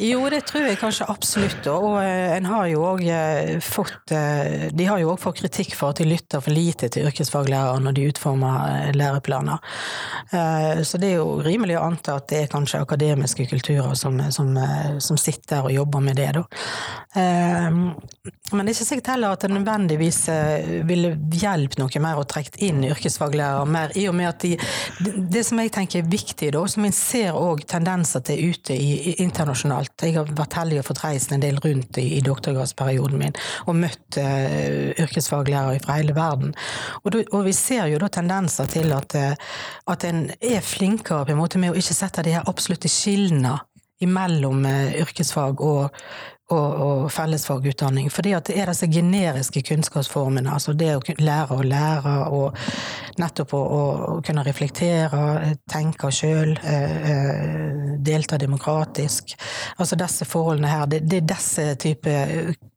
jo 0.00 0.24
det 0.32 0.40
tror 0.48 0.64
jeg 0.70 0.78
kanskje 0.80 1.04
absolutt 1.04 1.17
Absolutt. 1.18 1.66
Og 1.72 1.96
eh, 1.98 2.36
en 2.36 2.46
har 2.46 2.68
jo 2.70 2.84
òg 2.86 3.00
eh, 3.10 3.56
fått 3.64 4.12
eh, 4.14 4.68
De 4.70 4.84
har 4.86 5.00
jo 5.02 5.10
òg 5.10 5.18
fått 5.18 5.40
kritikk 5.40 5.74
for 5.74 5.90
at 5.90 5.98
de 5.98 6.06
lytter 6.06 6.42
for 6.44 6.54
lite 6.54 6.86
til 6.94 7.08
yrkesfaglærere 7.08 7.80
når 7.82 7.96
de 7.96 8.04
utformer 8.12 8.94
læreplaner. 8.94 9.58
Så 10.84 10.98
det 11.00 11.10
er 11.12 11.18
jo 11.18 11.38
rimelig 11.42 11.78
å 11.78 11.84
anta 11.86 12.18
at 12.18 12.28
det 12.30 12.42
er 12.42 12.50
kanskje 12.52 12.80
akademiske 12.82 13.46
kulturer 13.48 13.94
som, 13.98 14.18
som, 14.34 14.50
som 15.02 15.18
sitter 15.20 15.66
og 15.66 15.72
jobber 15.72 16.02
med 16.04 16.18
det, 16.20 16.28
da. 16.36 16.42
Men 17.16 18.60
det 18.60 18.72
er 18.72 18.74
ikke 18.74 18.88
sikkert 18.90 19.10
heller 19.14 19.34
at 19.34 19.44
det 19.44 19.50
nødvendigvis 19.54 20.20
ville 20.88 21.14
hjulpet 21.32 21.80
noe 21.80 22.02
mer 22.04 22.20
å 22.20 22.26
trekke 22.28 22.60
inn 22.66 22.84
yrkesfaglærere 22.90 23.64
mer, 23.72 23.94
i 23.96 24.04
og 24.10 24.16
med 24.18 24.30
at 24.30 24.44
de 24.44 24.52
Det 25.32 25.44
som 25.46 25.60
jeg 25.62 25.72
tenker 25.74 26.02
er 26.02 26.10
viktig, 26.12 26.52
da, 26.54 26.64
som 26.68 26.84
en 26.84 26.96
ser 26.96 27.38
òg 27.38 27.64
tendenser 27.68 28.24
til 28.28 28.52
ute 28.52 28.76
i, 28.76 29.16
internasjonalt 29.24 30.04
Jeg 30.04 30.18
har 30.18 30.36
vært 30.36 30.58
heldig 30.60 30.82
å 30.82 30.88
få 30.90 30.98
reist 31.08 31.32
en 31.34 31.44
del 31.44 31.58
rundt 31.64 31.98
i, 32.00 32.06
i 32.18 32.22
doktorgradsperioden 32.24 33.18
min 33.20 33.36
og 33.66 33.78
møtt 33.78 34.20
uh, 34.20 34.92
yrkesfaglærere 34.98 35.80
fra 35.84 35.98
hele 35.98 36.16
verden. 36.16 36.54
Og, 37.04 37.12
du, 37.14 37.22
og, 37.32 37.42
vi 37.48 37.54
ser 37.56 37.88
jo 37.92 38.00
da 38.02 38.10
tendenser 38.12 38.68
til 38.70 38.92
at, 38.96 39.16
uh, 39.18 39.34
at 39.92 40.06
en 40.08 40.28
er 40.38 40.64
flinkere 40.64 41.26
på 41.26 41.34
en 41.34 41.42
måte 41.42 41.60
med 41.60 41.74
å 41.74 41.78
ikke 41.78 41.96
sette 41.96 42.24
de 42.26 42.36
her 42.36 42.48
absolutte 42.50 42.90
skillene 42.92 43.56
imellom 44.04 44.66
uh, 44.66 44.98
yrkesfag 45.02 45.60
og, 45.64 45.96
og, 46.50 46.74
og 46.86 47.12
fellesfagutdanning. 47.12 48.08
At 48.08 48.48
det 48.48 48.56
er 48.58 48.70
disse 48.70 48.88
generiske 48.88 49.62
kunnskapsformene. 49.68 50.50
Altså 50.52 50.72
det 50.72 50.94
å 50.96 51.02
lære 51.18 51.56
å 51.56 51.66
lære, 51.66 52.14
og 52.32 52.56
nettopp 53.20 53.52
å, 53.56 53.60
å 53.60 54.16
kunne 54.24 54.44
reflektere, 54.46 55.54
tenke 55.70 56.10
sjøl, 56.14 56.56
eh, 56.64 56.96
eh, 57.12 57.94
delta 58.00 58.38
demokratisk. 58.40 59.36
Altså 59.76 59.98
disse 60.00 60.24
forholdene 60.28 60.72
her. 60.72 60.86
Det, 60.86 61.02
det 61.10 61.22
er 61.22 61.30
disse 61.34 61.68
type 61.82 62.16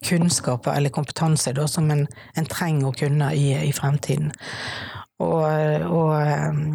kunnskaper 0.08 0.76
eller 0.76 0.94
kompetanse 0.94 1.54
da, 1.56 1.68
som 1.68 1.90
en, 1.92 2.08
en, 2.36 2.52
trenger 2.52 2.90
å 2.90 2.96
kunne 2.98 3.32
i, 3.38 3.54
i 3.70 3.72
fremtiden. 3.76 4.34
Og, 5.22 5.46
og 5.88 6.16
eh, 6.18 6.66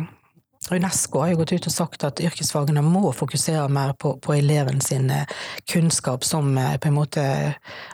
Unesco 0.70 1.20
har 1.22 1.28
jo 1.30 1.40
gått 1.40 1.52
ut 1.52 1.68
og 1.68 1.74
sagt 1.74 2.04
at 2.06 2.20
yrkesfagene 2.22 2.82
må 2.82 3.12
fokusere 3.14 3.68
mer 3.72 3.92
på, 3.98 4.16
på 4.22 4.34
eleven 4.34 4.80
sin 4.82 5.10
eh, 5.14 5.28
kunnskap 5.70 6.24
som 6.26 6.56
eh, 6.58 6.74
på 6.82 6.90
en 6.90 6.98
måte 6.98 7.22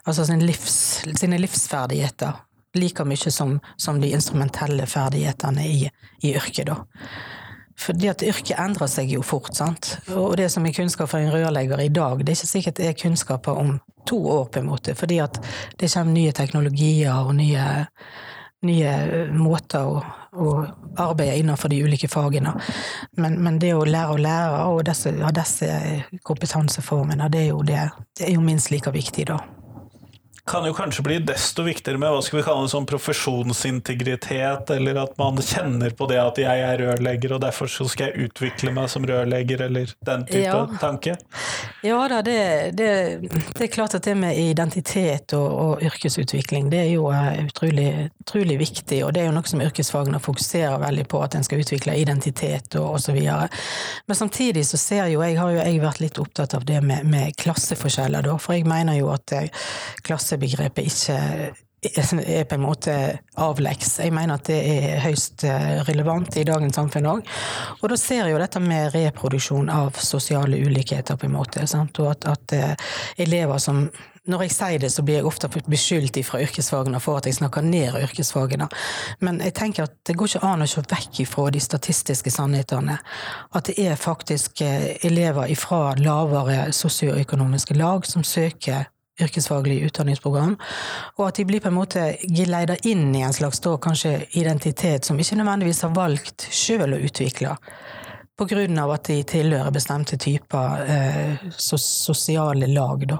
Altså 0.05 0.25
sin 0.27 0.47
livs, 0.47 1.05
sine 1.21 1.39
livsferdigheter. 1.39 2.41
Like 2.75 3.05
mye 3.05 3.31
som, 3.31 3.59
som 3.77 4.01
de 4.01 4.11
instrumentelle 4.17 4.87
ferdighetene 4.89 5.67
i, 5.69 5.91
i 6.25 6.33
yrket, 6.35 6.73
da. 6.73 6.79
Fordi 7.83 8.09
at 8.09 8.23
yrket 8.25 8.59
endrer 8.61 8.89
seg 8.91 9.11
jo 9.13 9.23
fort, 9.27 9.53
sant. 9.57 9.97
Og 10.15 10.37
det 10.41 10.49
som 10.53 10.65
er 10.67 10.75
kunnskap 10.77 11.11
for 11.11 11.21
en 11.21 11.33
rørlegger 11.33 11.83
i 11.85 11.91
dag, 11.93 12.23
det 12.23 12.33
er 12.33 12.39
ikke 12.39 12.51
sikkert 12.51 12.79
det 12.79 12.89
er 12.89 12.99
kunnskaper 12.99 13.59
om 13.59 13.75
to 14.09 14.19
år, 14.31 14.47
på 14.53 14.63
en 14.63 14.69
måte. 14.71 14.95
Fordi 14.99 15.19
at 15.25 15.41
det 15.81 15.91
kommer 15.93 16.17
nye 16.17 16.33
teknologier 16.37 17.13
og 17.13 17.35
nye, 17.39 17.67
nye 18.63 19.29
måter 19.35 19.87
å 19.87 20.03
å, 20.33 20.67
arbeide 20.97 21.37
innenfor 21.41 21.69
de 21.69 21.83
ulike 21.85 22.09
fagene. 22.09 22.55
Men, 23.21 23.39
men, 23.45 23.59
det 23.61 23.75
å 23.77 23.85
lære 23.85 24.15
å 24.15 24.21
lære 24.21 24.63
og 24.73 24.85
disse, 24.89 25.13
ja, 25.19 25.33
disse 25.35 25.69
kompetanseformene, 26.25 27.29
det 27.33 27.47
er, 27.47 27.51
jo 27.51 27.63
det, 27.67 27.83
det 28.19 28.29
er 28.29 28.39
jo 28.39 28.45
minst 28.45 28.73
like 28.73 28.93
viktig, 28.95 29.29
da 29.33 29.41
kan 30.47 30.67
jo 30.67 30.75
kanskje 30.75 31.03
bli 31.03 31.17
desto 31.23 31.63
viktigere 31.63 32.01
med 32.03 32.11
hva 32.11 32.23
skal 32.25 32.41
vi 32.41 32.43
kalle 32.43 32.65
det, 32.67 32.73
sånn 32.73 32.87
profesjonsintegritet, 32.91 34.73
eller 34.75 34.99
at 35.05 35.13
man 35.21 35.37
kjenner 35.39 35.95
på 35.95 36.09
det 36.11 36.19
at 36.19 36.41
jeg 36.43 36.65
er 36.67 36.81
rørlegger, 36.83 37.37
og 37.37 37.45
derfor 37.45 37.71
så 37.71 37.87
skal 37.91 38.11
jeg 38.11 38.27
utvikle 38.27 38.73
meg 38.75 38.91
som 38.91 39.07
rørlegger, 39.07 39.63
eller 39.69 39.93
den 40.03 40.25
type 40.27 40.43
ja. 40.43 40.65
tanke? 40.83 41.15
Ja 41.87 42.01
da, 42.11 42.19
det, 42.27 42.39
det, 42.75 42.89
det, 43.29 43.69
er 43.69 43.71
klart 43.71 43.95
at 43.95 44.03
det 44.03 44.17
med 44.19 44.39
identitet 44.39 45.35
og, 45.39 45.47
og 45.47 45.85
yrkesutvikling, 45.87 46.73
det 46.75 46.81
er 46.89 46.91
jo 46.97 47.07
uh, 47.15 47.31
utrolig, 47.47 48.11
utrolig, 48.25 48.59
viktig, 48.65 48.99
og 49.07 49.15
det 49.15 49.23
er 49.23 49.31
jo 49.31 49.37
noe 49.39 49.47
som 49.47 49.63
yrkesfagene 49.63 50.19
fokuserer 50.23 50.83
veldig 50.83 51.07
på, 51.07 51.23
at 51.23 51.39
en 51.39 51.47
skal 51.47 51.63
utvikle 51.63 51.95
identitet 52.03 52.81
og 52.83 52.99
osv. 52.99 53.21
Men 54.11 54.19
samtidig 54.19 54.67
så 54.67 54.81
ser 54.81 55.07
jo 55.15 55.23
jeg, 55.23 55.39
har 55.39 55.55
jo 55.55 55.63
jeg 55.63 55.81
vært 55.87 56.03
litt 56.03 56.19
opptatt 56.19 56.59
av 56.59 56.67
det 56.67 56.83
med, 56.83 57.07
med 57.07 57.39
klasseforskjeller, 57.39 58.27
da, 58.27 58.37
for 58.43 58.59
jeg 58.59 58.67
mener 58.67 58.99
jo 58.99 59.15
at 59.15 59.39
uh, 59.39 59.65
klasse 60.03 60.32
klassebegrepet 60.33 60.85
ikke 60.85 61.55
er 61.83 62.45
på 62.47 62.55
en 62.55 62.63
måte 62.63 62.93
avleks. 63.43 63.99
Jeg 63.99 64.13
mener 64.15 64.39
at 64.39 64.47
det 64.47 64.61
er 64.63 65.01
høyst 65.03 65.43
eh, 65.45 65.81
relevant 65.89 66.37
i 66.39 66.45
dagens 66.47 66.77
samfunn 66.79 67.09
òg. 67.11 67.27
Og 67.81 67.91
da 67.91 67.99
ser 67.99 68.23
jeg 68.23 68.37
jo 68.37 68.39
dette 68.39 68.63
med 68.63 68.95
reproduksjon 68.95 69.69
av 69.69 69.99
sosiale 69.99 70.61
ulikheter, 70.63 71.19
på 71.19 71.27
en 71.27 71.35
måte. 71.35 71.67
Sant? 71.67 71.99
Og 71.99 72.13
at, 72.13 72.29
at 72.31 72.55
uh, 72.55 72.95
elever 73.19 73.59
som 73.59 73.89
når 74.31 74.45
jeg 74.45 74.53
sier 74.55 74.79
det, 74.79 74.93
så 74.95 75.03
blir 75.03 75.19
jeg 75.19 75.27
ofte 75.27 75.49
beskyldt 75.51 76.21
fra 76.23 76.39
yrkesfagene 76.45 77.01
for 77.03 77.19
at 77.19 77.27
jeg 77.27 77.41
snakker 77.41 77.65
ned 77.67 77.97
yrkesfagene. 78.05 78.69
Men 79.27 79.41
jeg 79.43 79.55
tenker 79.59 79.89
at 79.89 79.97
det 80.07 80.15
går 80.15 80.31
ikke 80.31 80.47
an 80.47 80.63
å 80.63 80.69
se 80.71 80.85
vekk 80.87 81.25
ifra 81.25 81.49
de 81.51 81.63
statistiske 81.63 82.31
sannhetene. 82.31 83.01
At 83.51 83.67
det 83.67 83.75
er 83.83 83.99
faktisk 83.99 84.63
eh, 84.63 84.93
elever 85.03 85.51
fra 85.59 85.97
lavere 85.99 86.71
sosioøkonomiske 86.71 87.75
lag 87.75 88.07
som 88.07 88.23
søker 88.23 88.92
yrkesfaglig 89.21 89.83
utdanningsprogram, 89.87 90.55
og 91.19 91.27
at 91.27 91.41
de 91.41 91.45
blir 91.49 91.61
på 91.61 91.69
en 91.69 91.77
måte 91.77 92.05
geleida 92.23 92.79
inn 92.89 93.11
i 93.15 93.25
en 93.27 93.35
slags 93.37 93.61
da, 93.61 93.75
kanskje 93.77 94.23
identitet 94.39 95.05
som 95.05 95.21
ikke 95.21 95.37
nødvendigvis 95.41 95.83
har 95.85 95.93
valgt 95.97 96.49
sjøl 96.49 96.97
å 96.97 97.03
utvikle, 97.09 97.57
på 98.39 98.49
grunn 98.49 98.79
av 98.81 98.95
at 98.95 99.11
de 99.11 99.21
tilhører 99.29 99.75
bestemte 99.75 100.17
typer 100.19 100.87
eh, 100.89 101.45
sosiale 101.61 102.67
lag. 102.73 103.05
Da. 103.11 103.19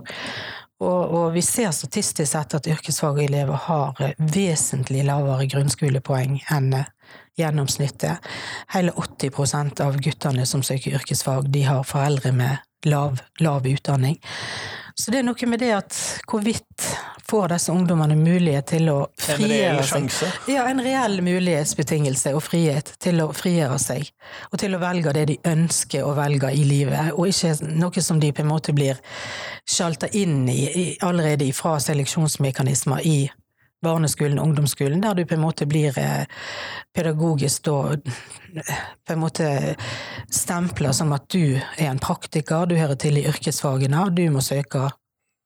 Og, 0.83 1.03
og, 1.15 1.27
vi 1.37 1.43
ser 1.47 1.71
statistisk 1.71 2.33
sett 2.33 2.57
at 2.57 2.67
yrkesfagelever 2.67 3.61
har 3.69 4.01
eh, 4.03 4.17
vesentlig 4.19 5.05
lavere 5.07 5.47
grunnskolepoeng 5.53 6.41
enn 6.57 6.73
eh, 6.81 6.89
gjennomsnittet. 7.39 8.25
Hele 8.75 8.97
80% 8.99 9.85
av 9.85 10.01
guttene 10.03 10.47
som 10.49 10.65
søker 10.67 10.97
yrkesfag, 10.99 11.53
de 11.53 11.63
har 11.69 11.85
foreldre 11.87 12.33
med 12.35 12.89
lav, 12.89 13.21
lav 13.41 13.69
utdanning. 13.69 14.19
Så 14.95 15.13
det 15.13 15.23
er 15.23 15.27
noe 15.27 15.49
med 15.49 15.63
det 15.63 15.73
at 15.77 15.99
hvorvidt 16.29 16.87
får 17.33 17.49
disse 17.55 17.73
ungdommene 17.73 18.17
mulighet 18.19 18.67
til 18.75 18.91
å 18.93 18.97
frigjøre 19.21 19.85
seg. 19.89 20.09
Ja, 20.51 20.67
en 20.69 20.83
reell 20.85 21.21
mulighetsbetingelse 21.25 22.35
og 22.37 22.43
frihet 22.45 22.93
til 23.03 23.23
å 23.25 23.31
frigjøre 23.37 23.79
seg. 23.81 24.11
Og 24.51 24.61
til 24.61 24.77
å 24.77 24.81
velge 24.83 25.15
det 25.17 25.27
de 25.31 25.39
ønsker 25.49 26.05
å 26.05 26.13
velge 26.19 26.53
i 26.53 26.65
livet, 26.69 27.15
og 27.17 27.31
ikke 27.31 27.55
noe 27.73 28.05
som 28.05 28.21
de 28.21 28.33
på 28.35 28.45
en 28.45 28.51
måte 28.53 28.75
blir 28.77 29.01
sjalta 29.65 30.11
inn 30.13 30.45
i 30.51 30.91
allerede 31.01 31.49
fra 31.57 31.79
seleksjonsmekanismer 31.81 33.07
i 33.09 33.19
barneskolen 33.83 34.39
og 34.39 34.51
ungdomsskolen, 34.51 35.03
der 35.03 35.15
du 35.15 35.25
på 35.27 35.35
en 35.35 35.43
måte 35.43 35.67
blir 35.67 35.97
eh, 35.99 36.27
pedagogisk 36.95 37.65
da 37.65 37.97
på 39.07 39.13
en 39.15 39.21
måte 39.21 39.47
stempla 40.31 40.93
som 40.93 41.13
at 41.17 41.29
du 41.33 41.57
er 41.57 41.89
en 41.89 42.03
praktiker, 42.03 42.67
du 42.67 42.77
hører 42.77 42.99
til 43.01 43.19
i 43.21 43.27
yrkesfagene, 43.31 44.09
du 44.13 44.27
må 44.35 44.45
søke 44.45 44.91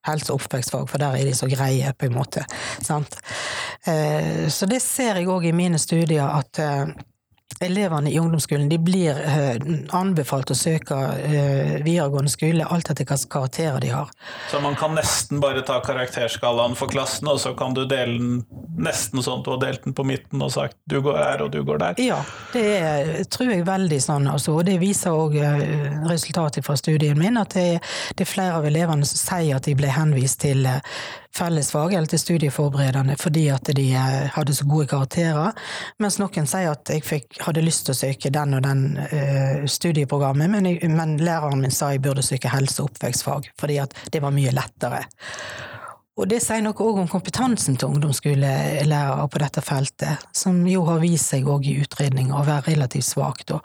helse- 0.07 0.33
og 0.33 0.41
oppvekstfag, 0.41 0.89
for 0.91 1.03
der 1.03 1.19
er 1.19 1.27
de 1.27 1.35
så 1.35 1.49
greie, 1.51 1.93
på 1.99 2.07
en 2.07 2.15
måte. 2.15 2.45
Sant? 2.83 3.19
Eh, 3.87 4.47
så 4.49 4.69
det 4.71 4.83
ser 4.83 5.21
jeg 5.21 5.31
òg 5.31 5.49
i 5.49 5.55
mine 5.57 5.79
studier, 5.83 6.27
at 6.27 6.63
eh, 6.63 6.87
elevene 7.61 8.11
i 8.11 8.19
ungdomsskolen 8.21 8.69
de 8.69 8.79
blir 8.79 9.17
eh, 9.17 9.57
anbefalt 9.97 10.51
å 10.53 10.57
søke 10.59 10.97
eh, 11.25 11.77
videregående 11.85 12.31
skole 12.33 12.67
alt 12.69 12.91
etter 12.93 13.07
hvilke 13.09 13.31
karakterer 13.33 13.81
de 13.81 13.93
har. 13.95 14.11
Så 14.51 14.61
man 14.61 14.77
kan 14.77 14.93
nesten 14.97 15.41
bare 15.41 15.63
ta 15.67 15.79
karakterskalaen 15.85 16.77
for 16.77 16.93
klassen, 16.93 17.31
og 17.33 17.41
så 17.41 17.55
kan 17.57 17.77
du 17.77 17.85
dele 17.89 18.19
den 18.19 18.43
nesten 18.77 19.23
sånn 19.25 19.45
du 19.47 19.55
har 19.55 19.63
delt 19.63 19.87
den 19.87 19.97
på 19.97 20.05
midten 20.05 20.43
og 20.45 20.53
sagt 20.53 20.77
du 20.91 20.99
går 21.01 21.17
her 21.17 21.45
og 21.47 21.53
du 21.55 21.63
går 21.65 21.81
der? 21.81 22.01
Ja, 22.03 22.21
det 22.53 22.65
er, 22.77 23.13
tror 23.33 23.53
jeg 23.55 23.65
veldig 23.69 24.01
sånn. 24.05 24.29
Altså, 24.29 24.59
og 24.59 24.67
det 24.69 24.77
viser 24.83 25.17
òg 25.17 25.39
resultatet 26.11 26.67
fra 26.67 26.77
studien 26.77 27.17
min, 27.19 27.41
at 27.41 27.57
det, 27.57 27.81
det, 28.13 28.27
er 28.27 28.29
flere 28.29 28.61
av 28.61 28.69
elevene 28.69 29.09
som 29.09 29.23
sier 29.23 29.57
at 29.57 29.69
de 29.69 29.77
ble 29.79 29.89
henvist 29.97 30.43
til 30.45 30.67
fellesfag 31.37 31.95
eller 31.95 32.11
til 32.11 32.23
studieforberedende 32.23 33.17
fordi 33.21 33.47
at 33.55 33.71
de 33.77 33.87
eh, 33.93 34.27
hadde 34.35 34.55
så 34.57 34.67
gode 34.69 34.89
karakterer, 34.91 35.53
mens 36.03 36.19
noen 36.23 36.49
sier 36.49 36.73
at 36.73 36.93
jeg 36.93 37.05
fikk, 37.07 37.41
hadde 37.47 37.65
lyst 37.65 37.87
til 37.87 37.95
å 37.95 38.01
søke 38.01 38.33
den 38.33 38.57
og 38.57 38.65
den 38.65 38.83
uh, 38.99 39.65
studieprogrammet, 39.71 40.51
men, 40.53 40.69
jeg, 40.71 40.91
men, 40.93 41.17
læreren 41.23 41.63
min 41.63 41.75
sa 41.75 41.93
jeg 41.93 42.05
burde 42.05 42.25
søke 42.25 42.53
helse- 42.53 42.83
og 42.83 42.93
oppvekstfag 42.93 43.51
fordi 43.61 43.81
at 43.83 43.97
det 44.13 44.23
var 44.25 44.35
mye 44.35 44.53
lettere. 44.55 45.05
Og 46.17 46.25
det 46.31 46.39
sier 46.41 46.63
noe 46.65 46.81
òg 46.81 47.03
om 47.03 47.09
kompetansen 47.13 47.75
til 47.77 47.91
ungdomsskolelærere 47.93 49.27
på 49.29 49.41
dette 49.43 49.61
feltet, 49.61 50.23
som 50.33 50.63
jo 50.65 50.87
har 50.89 51.03
vist 51.03 51.29
seg 51.35 51.49
òg 51.53 51.67
i 51.69 51.75
utredninger 51.83 52.33
å 52.33 52.47
være 52.47 52.73
relativt 52.73 53.05
svak. 53.11 53.43
Da. 53.51 53.59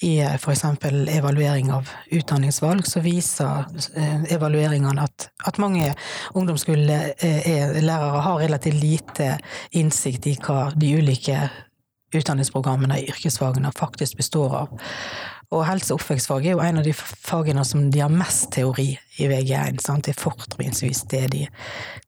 I 0.00 0.14
for 0.40 0.56
f.eks. 0.56 0.86
evaluering 1.12 1.68
av 1.76 1.90
utdanningsvalg 2.08 2.88
så 2.88 3.02
viser 3.04 3.68
eh, 3.92 4.24
evalueringene 4.32 5.04
at, 5.04 5.28
at 5.44 5.60
mange 5.60 5.90
ungdomsskolelærere 6.32 8.24
har 8.24 8.40
relativt 8.40 8.80
lite 8.80 9.36
innsikt 9.76 10.30
i 10.32 10.38
hva 10.40 10.70
de 10.72 10.94
ulike 10.96 11.44
utdanningsprogrammene 12.16 13.02
i 13.02 13.08
yrkesfagene 13.12 13.72
faktisk 13.76 14.16
består 14.16 14.56
av. 14.64 14.74
Og 15.52 15.64
helse- 15.68 15.92
og 15.92 16.00
oppvekstfag 16.00 16.46
er 16.46 16.54
jo 16.54 16.62
en 16.64 16.80
av 16.80 16.86
de 16.86 16.94
fagene 16.96 17.64
som 17.68 17.90
de 17.92 18.00
har 18.00 18.12
mest 18.12 18.48
teori 18.54 18.94
i 19.20 19.26
VG1. 19.28 19.80
Sant? 19.84 20.06
Det 20.06 20.14
er 20.14 20.20
fortrinnsvis 20.20 21.02
det 21.12 21.26
de 21.34 21.42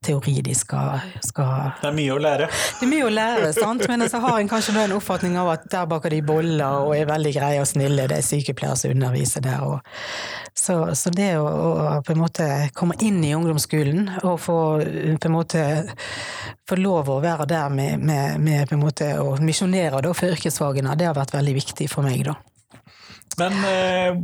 teori 0.05 0.39
de 0.45 0.55
skal, 0.57 1.03
skal, 1.21 1.75
Det 1.81 1.91
er 1.91 1.97
mye 1.97 2.15
å 2.15 2.21
lære. 2.21 2.47
Det 2.79 2.87
er 2.87 2.91
mye 2.91 3.05
å 3.05 3.11
lære, 3.13 3.51
sant? 3.53 3.85
men 3.91 4.07
så 4.09 4.21
har 4.23 4.39
en 4.39 4.49
kanskje 4.49 4.73
en 4.81 4.95
oppfatning 4.97 5.37
av 5.37 5.51
at 5.53 5.67
der 5.71 5.85
baker 5.89 6.13
de 6.13 6.23
boller 6.25 6.87
og 6.87 6.95
er 6.97 7.09
veldig 7.09 7.35
greie 7.37 7.61
og 7.61 7.69
snille, 7.69 8.07
det 8.09 8.17
er 8.17 8.25
sykepleiere 8.25 8.79
som 8.81 8.95
underviser 8.95 9.45
der. 9.45 9.85
Så, 10.55 10.79
så, 10.97 11.11
det 11.13 11.35
å, 11.37 11.45
å, 11.45 12.01
på 12.05 12.15
en 12.15 12.23
måte 12.23 12.49
komme 12.73 12.97
inn 13.03 13.21
i 13.27 13.35
ungdomsskolen 13.37 14.07
og 14.23 14.39
få 14.41 14.57
på 14.81 15.29
en 15.29 15.35
måte 15.35 15.65
få 16.65 16.79
lov 16.79 17.11
å 17.11 17.19
være 17.21 17.45
der 17.49 17.69
med, 17.69 18.01
med, 18.01 18.41
med 18.41 18.69
på 18.69 18.77
en 18.77 18.81
måte 18.81 19.11
å 19.21 19.35
misjonere 19.37 20.01
for 20.15 20.33
yrkesfagene, 20.33 20.97
det 20.97 21.11
har 21.11 21.17
vært 21.17 21.35
veldig 21.35 21.57
viktig 21.59 21.89
for 21.91 22.07
meg, 22.07 22.25
da. 22.25 22.37
Men 23.37 23.53
eh, 23.67 24.17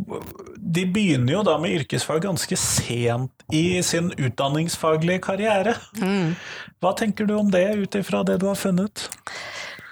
de 0.58 0.86
begynner 0.86 1.34
jo 1.34 1.44
da 1.48 1.58
med 1.62 1.82
yrkesfag 1.82 2.22
ganske 2.26 2.58
sent 2.60 3.46
i 3.54 3.82
sin 3.84 4.12
utdanningsfaglige 4.18 5.24
karriere. 5.26 5.76
Mm. 6.02 6.36
Hva 6.82 6.94
tenker 6.98 7.28
du 7.28 7.36
om 7.36 7.52
det, 7.52 7.66
ut 7.76 7.96
ifra 8.00 8.24
det 8.28 8.40
du 8.42 8.48
har 8.48 8.60
funnet? 8.60 9.10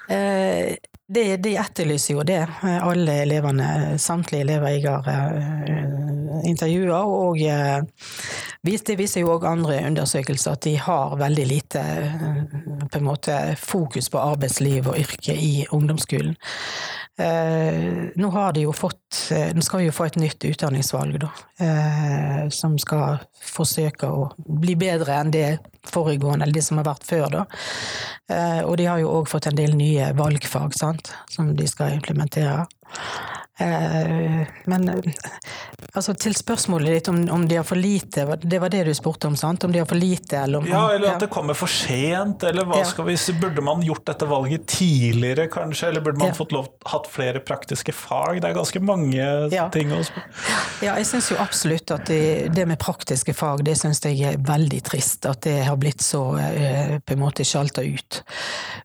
Eh, 0.10 0.76
de, 1.10 1.24
de, 1.42 1.56
etterlyser 1.58 2.14
jo 2.14 2.24
det, 2.24 2.44
alle 2.62 3.22
elevene, 3.24 3.98
samtlige 3.98 4.46
elever 4.46 4.76
jeg 4.76 4.84
har 4.86 5.08
uh, 5.10 6.42
intervjua. 6.46 7.00
Og 7.02 7.42
det 8.64 8.98
viser 9.00 9.24
jo 9.24 9.34
òg 9.38 9.46
andre 9.48 9.80
undersøkelser 9.88 10.58
at 10.58 10.66
de 10.68 10.76
har 10.84 11.16
veldig 11.20 11.46
lite 11.48 11.80
uh, 11.82 12.42
på 12.92 13.00
en 13.00 13.08
måte 13.08 13.36
fokus 13.60 14.10
på 14.12 14.20
arbeidsliv 14.20 14.90
og 14.92 15.00
yrke 15.00 15.36
i 15.36 15.66
ungdomsskolen. 15.72 16.36
Eh, 17.20 18.10
nå 18.16 18.30
har 18.32 18.54
de 18.56 18.62
jo 18.64 18.72
fått 18.72 19.18
eh, 19.36 19.50
Nå 19.52 19.60
skal 19.66 19.82
vi 19.82 19.88
jo 19.90 19.96
få 19.96 20.06
et 20.08 20.18
nytt 20.22 20.46
utdanningsvalg, 20.48 21.18
da. 21.20 21.30
Eh, 21.60 22.46
som 22.56 22.78
skal 22.80 23.20
forsøke 23.44 24.08
å 24.08 24.30
bli 24.38 24.78
bedre 24.80 25.18
enn 25.20 25.34
det 25.36 25.50
foregående, 25.90 26.46
eller 26.46 26.56
det 26.56 26.64
som 26.64 26.80
har 26.80 26.88
vært 26.88 27.08
før, 27.10 27.28
da. 27.34 27.44
Eh, 28.32 28.62
og 28.64 28.78
de 28.80 28.88
har 28.88 29.02
jo 29.04 29.12
òg 29.18 29.28
fått 29.28 29.50
en 29.52 29.60
del 29.60 29.76
nye 29.76 30.14
valgfag, 30.16 30.78
sant, 30.80 31.12
som 31.34 31.52
de 31.60 31.68
skal 31.68 31.98
implementere. 31.98 32.64
Eh, 33.60 34.48
men 34.64 34.90
altså, 35.94 36.14
til 36.14 36.36
spørsmålet 36.36 36.94
ditt 36.94 37.08
om, 37.12 37.18
om, 37.30 37.44
de 37.48 37.58
har 37.60 37.66
for 37.68 37.76
lite, 37.76 38.24
det 38.40 38.60
var 38.64 38.72
det 38.72 38.86
du 38.88 38.94
spurte 38.96 39.28
om, 39.28 39.36
sant? 39.36 39.66
Om 39.68 39.74
de 39.76 39.82
har 39.82 39.90
for 39.90 40.00
lite, 40.00 40.38
eller 40.40 40.62
om 40.62 40.70
Ja, 40.70 40.86
eller 40.96 41.12
at 41.14 41.26
det 41.26 41.28
kommer 41.34 41.58
for 41.60 41.72
sent, 41.72 42.46
eller 42.48 42.68
hva 42.70 42.80
ja. 42.80 42.88
skal 42.88 43.10
vi 43.10 43.18
si, 43.20 43.36
burde 43.36 43.64
man 43.66 43.84
gjort 43.84 44.06
dette 44.08 44.30
valget 44.30 44.68
tidligere, 44.72 45.50
kanskje? 45.52 45.90
Eller 45.92 46.06
burde 46.06 46.22
man 46.22 46.32
ja. 46.32 46.38
fått 46.38 46.56
lov 46.56 46.70
hatt 46.88 47.10
flere 47.12 47.42
praktiske 47.44 47.92
fag? 47.96 48.40
Det 48.40 48.48
er 48.48 48.56
ganske 48.56 48.84
mange 48.84 49.28
ja. 49.52 49.68
ting 49.74 49.92
å 49.92 50.00
spørre 50.08 50.28
Ja, 50.86 50.96
jeg 50.96 51.10
syns 51.10 51.32
jo 51.34 51.40
absolutt 51.44 51.92
at 51.92 52.08
det, 52.08 52.54
det, 52.56 52.64
med 52.70 52.80
praktiske 52.80 53.36
fag, 53.36 53.66
det 53.68 53.76
syns 53.80 54.00
jeg 54.06 54.24
er 54.24 54.40
veldig 54.40 54.80
trist. 54.88 55.28
At 55.28 55.44
det 55.44 55.58
har 55.68 55.76
blitt 55.80 56.04
så 56.06 56.24
eh, 56.40 56.96
på 57.04 57.16
en 57.16 57.24
måte 57.26 57.44
sjalta 57.44 57.84
ut. 57.84 58.22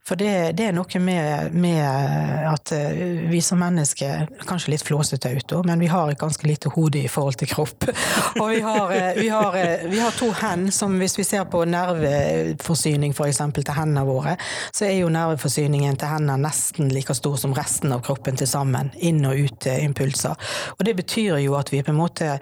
For 0.04 0.18
det, 0.18 0.56
det 0.58 0.68
er 0.70 0.74
noe 0.74 1.04
med, 1.04 1.54
med 1.54 2.50
at 2.50 2.74
eh, 2.74 3.30
vi 3.30 3.38
som 3.44 3.62
mennesker 3.62 4.26
kanskje 4.48 4.63
kanskje 4.64 4.70
litt 4.70 4.82
flåsete 4.82 5.30
ut, 5.30 5.66
men 5.66 5.78
vi 5.78 5.86
har 5.86 6.10
et 6.10 6.18
ganske 6.18 6.46
lite 6.46 6.68
hode 6.68 6.98
i 6.98 7.08
forhold 7.08 7.36
til 7.36 7.48
kropp. 7.48 7.84
Og 8.40 8.50
vi 8.50 8.60
har, 8.60 8.92
eh, 8.92 9.14
vi 9.16 9.28
har, 9.28 9.56
eh, 9.56 9.88
vi 9.88 10.00
har 10.00 10.10
to 10.10 10.32
hender 10.32 10.72
som 10.72 10.98
hvis 10.98 11.18
vi 11.18 11.24
ser 11.24 11.44
på 11.44 11.64
nerveforsyning 11.64 13.12
f.eks. 13.12 13.38
til 13.38 13.74
hendene 13.74 14.04
våre, 14.06 14.36
så 14.72 14.86
er 14.86 15.00
jo 15.00 15.08
nerveforsyningen 15.08 15.96
til 15.96 16.08
hendene 16.08 16.38
nesten 16.48 16.88
like 16.92 17.14
stor 17.14 17.36
som 17.36 17.54
resten 17.54 17.92
av 17.92 18.02
kroppen 18.02 18.36
til 18.36 18.46
sammen. 18.46 18.90
Inn- 19.00 19.26
og 19.26 19.36
ut-impulser. 19.36 20.34
Og 20.78 20.84
det 20.84 20.96
betyr 20.96 21.38
jo 21.38 21.54
at 21.56 21.70
vi 21.72 21.82
på 21.82 21.92
en 21.92 21.98
måte, 21.98 22.38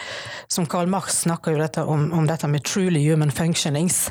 som 0.49 0.67
Karl 0.67 0.89
Marx 0.89 1.23
snakker 1.25 1.53
jo 1.53 1.59
dette 1.59 1.85
om, 1.85 2.11
om, 2.13 2.27
dette 2.27 2.49
med 2.49 2.65
truly 2.65 3.03
human 3.09 3.31
functionings. 3.31 4.11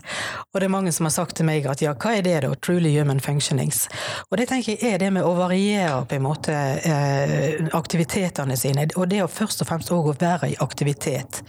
Og 0.53 0.59
det 0.59 0.67
er 0.67 0.73
mange 0.73 0.91
som 0.91 1.05
har 1.07 1.15
sagt 1.15 1.37
til 1.37 1.47
meg 1.47 1.65
at 1.69 1.81
ja, 1.81 1.93
hva 1.93 2.17
er 2.17 2.25
det 2.25 2.41
da, 2.43 2.53
truly 2.55 2.91
human 2.97 3.19
functionings? 3.19 3.87
Og 4.29 4.37
det 4.39 4.49
tenker 4.51 4.75
jeg 4.75 4.93
er 4.95 5.01
det 5.01 5.11
med 5.15 5.25
å 5.25 5.33
variere 5.37 6.03
på 6.07 6.17
en 6.17 6.25
måte 6.25 6.55
eh, 6.55 7.61
aktivitet 7.77 8.00
aktivitetene 8.01 8.57
sine. 8.57 8.87
Og 8.97 9.07
det 9.09 9.21
å 9.23 9.29
først 9.29 9.61
og 9.61 9.67
fremst 9.69 9.91
òg 9.93 10.09
å 10.09 10.15
være 10.17 10.51
i 10.51 10.57
aktivitet. 10.59 11.41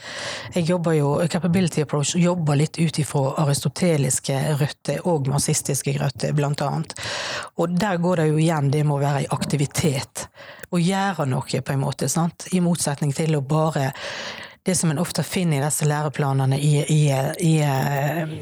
Jeg 0.54 0.68
jobber 0.68 0.92
jo, 0.92 1.14
Capability 1.30 1.82
Approach 1.82 2.14
jobber 2.16 2.56
litt 2.56 2.78
ut 2.78 2.98
ifra 2.98 3.34
aristoteliske 3.42 4.36
røtter 4.60 5.00
og 5.08 5.28
marxistiske 5.28 5.96
røtter, 5.98 6.32
blant 6.36 6.60
annet. 6.60 6.94
Og 7.56 7.72
der 7.72 7.96
går 7.96 8.16
det 8.22 8.28
jo 8.28 8.38
igjen 8.38 8.70
det 8.70 8.84
med 8.84 8.98
å 8.98 9.02
være 9.02 9.24
i 9.24 9.30
aktivitet. 9.32 10.28
Å 10.72 10.80
gjøre 10.80 11.26
noe, 11.26 11.62
på 11.62 11.72
en 11.72 11.80
måte. 11.80 12.08
sant? 12.08 12.48
I 12.52 12.60
motsetning 12.60 13.12
til 13.12 13.36
å 13.36 13.40
bare 13.40 13.92
det 14.64 14.74
som 14.74 14.90
en 14.90 14.98
ofte 14.98 15.22
finner 15.22 15.58
i 15.58 15.64
disse 15.64 15.86
læreplanene 15.90 16.58
i, 16.58 16.72
i, 16.94 17.00
i, 17.40 17.54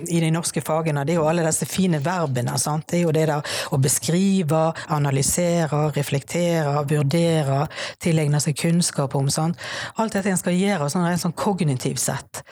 i, 0.09 0.21
de 0.21 0.31
norske 0.31 0.61
fagene, 0.61 1.05
det 1.09 1.15
er 1.15 1.21
jo 1.21 1.29
alle 1.31 1.47
disse 1.47 1.65
fine 1.69 2.01
verbene. 2.05 2.59
Sant? 2.61 2.91
Det 2.91 2.99
er 2.99 3.07
jo 3.07 3.15
det 3.17 3.23
der 3.31 3.55
å 3.73 3.79
beskrive, 3.81 4.61
analysere, 4.93 5.87
reflektere, 5.97 6.75
vurdere, 6.91 7.63
tilegne 8.05 8.41
seg 8.45 8.59
kunnskap 8.61 9.17
om. 9.17 9.31
Sant? 9.33 9.61
Alt 9.97 10.19
dette 10.19 10.33
en 10.35 10.41
skal 10.41 10.59
gjøre 10.59 10.91
sånn 10.93 11.09
sånn 11.21 11.37
kognitivt 11.37 12.03
sett. 12.03 12.43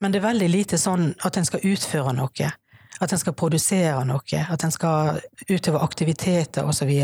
Men 0.00 0.14
det 0.14 0.22
er 0.22 0.28
veldig 0.28 0.52
lite 0.52 0.78
sånn 0.78 1.10
at 1.26 1.36
en 1.36 1.48
skal 1.48 1.66
utføre 1.66 2.14
noe. 2.14 2.52
At 3.02 3.12
en 3.12 3.20
skal 3.20 3.34
produsere 3.36 4.06
noe, 4.08 4.44
at 4.48 4.62
en 4.64 4.72
skal 4.72 5.18
utøve 5.50 5.82
aktiviteter 5.84 6.64
osv. 6.64 6.94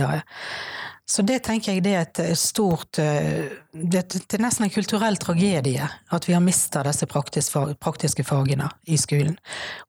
Så 1.08 1.24
det 1.26 1.40
tenker 1.44 1.74
jeg 1.74 1.82
det 1.84 1.92
er 1.96 2.04
et 2.06 2.38
stort 2.38 2.98
eh, 3.02 3.50
Det, 3.72 4.02
er 4.36 4.42
nesten 4.42 4.68
en 4.68 4.72
kulturell 4.72 5.16
tragedie 5.20 5.88
at 6.12 6.28
vi 6.28 6.34
har 6.36 6.44
mista 6.44 6.84
disse 6.86 7.08
praktiske 7.10 8.24
fagene 8.24 8.68
i 8.86 8.98
skolen. 9.00 9.34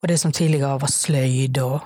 Og 0.02 0.10
det 0.10 0.18
som 0.22 0.34
tidligere 0.34 0.80
var 0.82 0.92
sløyd 0.92 1.60
og, 1.64 1.84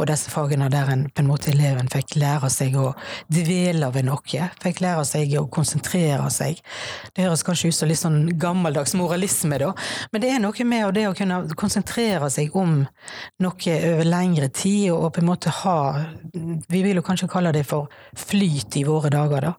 og 0.00 0.08
disse 0.08 0.30
fagene 0.32 0.70
der 0.72 0.88
en, 0.88 1.04
på 1.12 1.20
en 1.20 1.28
måte 1.28 1.50
eleven 1.52 1.90
fikk 1.92 2.14
lære 2.16 2.48
seg 2.52 2.76
å 2.80 2.92
dvele 3.32 3.90
ved 3.92 4.06
noe, 4.08 4.46
fikk 4.62 4.80
lære 4.80 5.04
seg 5.04 5.34
å 5.36 5.44
konsentrere 5.52 6.30
seg. 6.32 6.62
Det 7.12 7.26
høres 7.26 7.44
kanskje 7.44 7.68
ut 7.68 7.76
som 7.76 7.90
litt 7.90 8.00
sånn 8.00 8.20
gammeldags 8.40 8.96
moralisme, 8.96 9.58
da, 9.60 9.72
men 10.12 10.24
det 10.24 10.30
er 10.32 10.40
noe 10.40 10.66
med 10.68 10.96
det 10.96 11.04
å 11.10 11.16
kunne 11.16 11.42
konsentrere 11.60 12.30
seg 12.32 12.56
om 12.56 12.78
noe 13.44 13.76
over 13.92 14.08
lengre 14.08 14.48
tid, 14.48 14.88
og 14.94 15.10
på 15.12 15.22
en 15.22 15.28
måte 15.28 15.52
ha 15.62 15.78
Vi 16.32 16.80
vil 16.82 16.96
jo 16.96 17.02
kanskje 17.04 17.28
kalle 17.30 17.50
det 17.52 17.62
for 17.68 17.90
flyt 18.16 18.76
i 18.80 18.84
våre 18.86 19.10
dager, 19.12 19.44
da. 19.44 19.52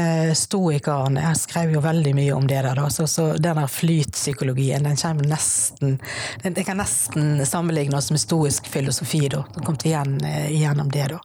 Eh, 0.00 0.32
stoikerne 0.36 1.30
skrev 1.38 1.74
jo 1.76 1.82
veldig 1.84 2.12
mye 2.16 2.34
om 2.34 2.46
det 2.48 2.58
der, 2.64 2.74
da, 2.74 2.88
så, 2.90 3.06
så 3.10 3.28
den 3.38 3.60
der 3.60 3.70
flytpsykologien, 3.70 4.84
den 4.86 4.98
kommer 4.98 5.28
nesten 5.30 5.98
Den, 6.42 6.58
kan 6.64 6.80
nesten 6.80 7.44
sammenlignes 7.46 8.10
med 8.10 8.22
stoisk 8.22 8.66
filosofi, 8.70 9.26
da 9.30 9.44
kommet 9.66 9.86
igjen, 9.88 10.18
gjennom 10.20 10.50
igjennom 10.50 10.90
det, 10.92 11.06
da. 11.14 11.20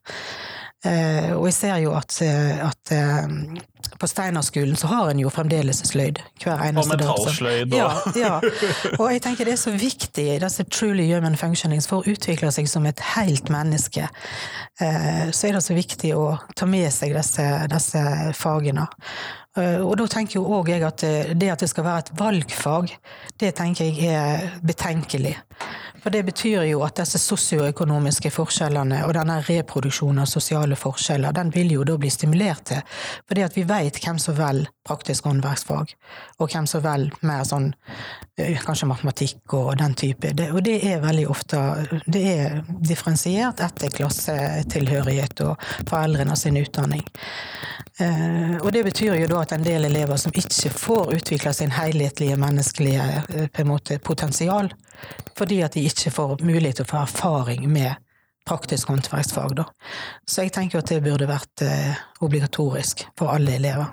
Eh, 0.86 1.32
og 1.34 1.48
jeg 1.50 1.56
ser 1.58 1.80
jo 1.82 1.96
at, 1.98 2.14
at 2.62 2.94
eh, 2.94 3.26
på 4.00 4.08
Steinerskolen 4.10 4.76
så 4.80 4.90
har 4.92 5.12
en 5.12 5.22
jo 5.22 5.32
fremdeles 5.34 5.82
sløyd 5.90 6.22
hver 6.44 6.64
eneste 6.68 6.98
dag. 6.98 7.08
Og 7.10 7.26
metallsløyd 7.26 7.74
og 7.74 7.78
ja, 7.78 7.90
ja. 8.20 8.34
Og 8.98 9.08
jeg 9.14 9.24
tenker 9.26 9.48
det 9.48 9.56
er 9.56 9.62
så 9.62 9.74
viktig, 9.76 10.28
disse 10.44 10.68
truly 10.72 11.08
human 11.12 11.38
functionings, 11.40 11.88
for 11.92 12.02
å 12.02 12.16
utvikle 12.16 12.52
seg 12.56 12.70
som 12.72 12.86
et 12.90 13.02
helt 13.16 13.52
menneske. 13.54 14.10
Eh, 14.82 15.26
så 15.32 15.50
er 15.50 15.58
det 15.58 15.64
så 15.66 15.78
viktig 15.78 16.14
å 16.18 16.28
ta 16.58 16.68
med 16.70 16.92
seg 16.94 17.16
disse, 17.16 17.48
disse 17.72 18.06
fagene. 18.38 18.90
Og 19.56 19.94
da 19.96 20.04
tenker 20.12 20.36
jo 20.36 20.50
òg 20.52 20.68
jeg 20.68 20.84
at 20.84 21.00
det 21.40 21.48
at 21.48 21.62
det 21.64 21.70
skal 21.72 21.86
være 21.86 22.02
et 22.04 22.10
valgfag, 22.20 22.92
det 23.40 23.54
tenker 23.56 23.88
jeg 23.88 24.10
er 24.12 24.58
betenkelig. 24.68 25.38
For 26.06 26.14
det 26.14 26.22
betyr 26.28 26.68
jo 26.70 26.84
at 26.86 27.00
disse 27.00 27.18
sosioøkonomiske 27.18 28.30
forskjellene 28.30 29.00
og 29.08 29.16
denne 29.18 29.40
reproduksjonen 29.48 30.22
av 30.22 30.28
sosiale 30.30 30.78
forskjeller, 30.78 31.34
den 31.34 31.50
vil 31.56 31.72
jo 31.74 31.88
da 31.88 31.96
bli 31.98 32.12
stimulert 32.14 32.68
til. 32.70 32.84
Fordi 33.26 33.42
at 33.42 33.58
vi 33.58 33.64
vet 33.76 34.00
hvem 34.04 34.20
som 34.22 34.38
velger 34.38 34.72
praktisk 34.86 35.26
håndverksfag, 35.26 35.94
og 36.40 36.52
hvem 36.52 36.68
som 36.70 36.84
velger 36.84 37.26
mer 37.26 37.44
sånn 37.48 37.72
kanskje 38.36 38.90
matematikk 38.90 39.56
og 39.56 39.78
den 39.80 39.96
type. 39.98 40.34
Det, 40.36 40.50
og 40.52 40.64
det 40.66 40.78
er 40.86 41.04
veldig 41.04 41.28
ofte 41.32 41.62
det 42.06 42.24
er 42.34 42.58
differensiert 42.84 43.64
etter 43.64 43.94
klassetilhørighet 43.96 45.46
og 45.48 45.70
foreldrene 45.88 46.36
sin 46.40 46.60
utdanning. 46.60 47.06
Eh, 48.00 48.58
og 48.60 48.72
det 48.76 48.84
betyr 48.90 49.16
jo 49.22 49.30
da 49.32 49.42
at 49.46 49.56
en 49.56 49.66
del 49.66 49.88
elever 49.88 50.20
som 50.20 50.36
ikke 50.36 50.74
får 50.76 51.14
utvikla 51.16 51.54
sin 51.56 51.72
helhetlige 51.72 52.36
menneskelige 52.40 53.62
måte, 53.64 54.00
potensial, 54.00 54.74
fordi 55.38 55.62
at 55.64 55.78
de 55.78 55.86
ikke 55.88 56.12
får 56.12 56.42
mulighet 56.44 56.82
til 56.82 56.88
å 56.88 56.92
få 56.92 57.04
erfaring 57.06 57.70
med 57.72 57.96
praktisk 58.46 58.92
håndverksfag. 58.94 59.56
Da. 59.58 59.66
Så 60.28 60.46
jeg 60.46 60.54
tenker 60.56 60.82
at 60.82 60.92
det 60.92 61.02
burde 61.06 61.30
vært 61.30 61.66
eh, 61.66 61.96
obligatorisk 62.26 63.08
for 63.18 63.34
alle 63.34 63.58
elever 63.58 63.90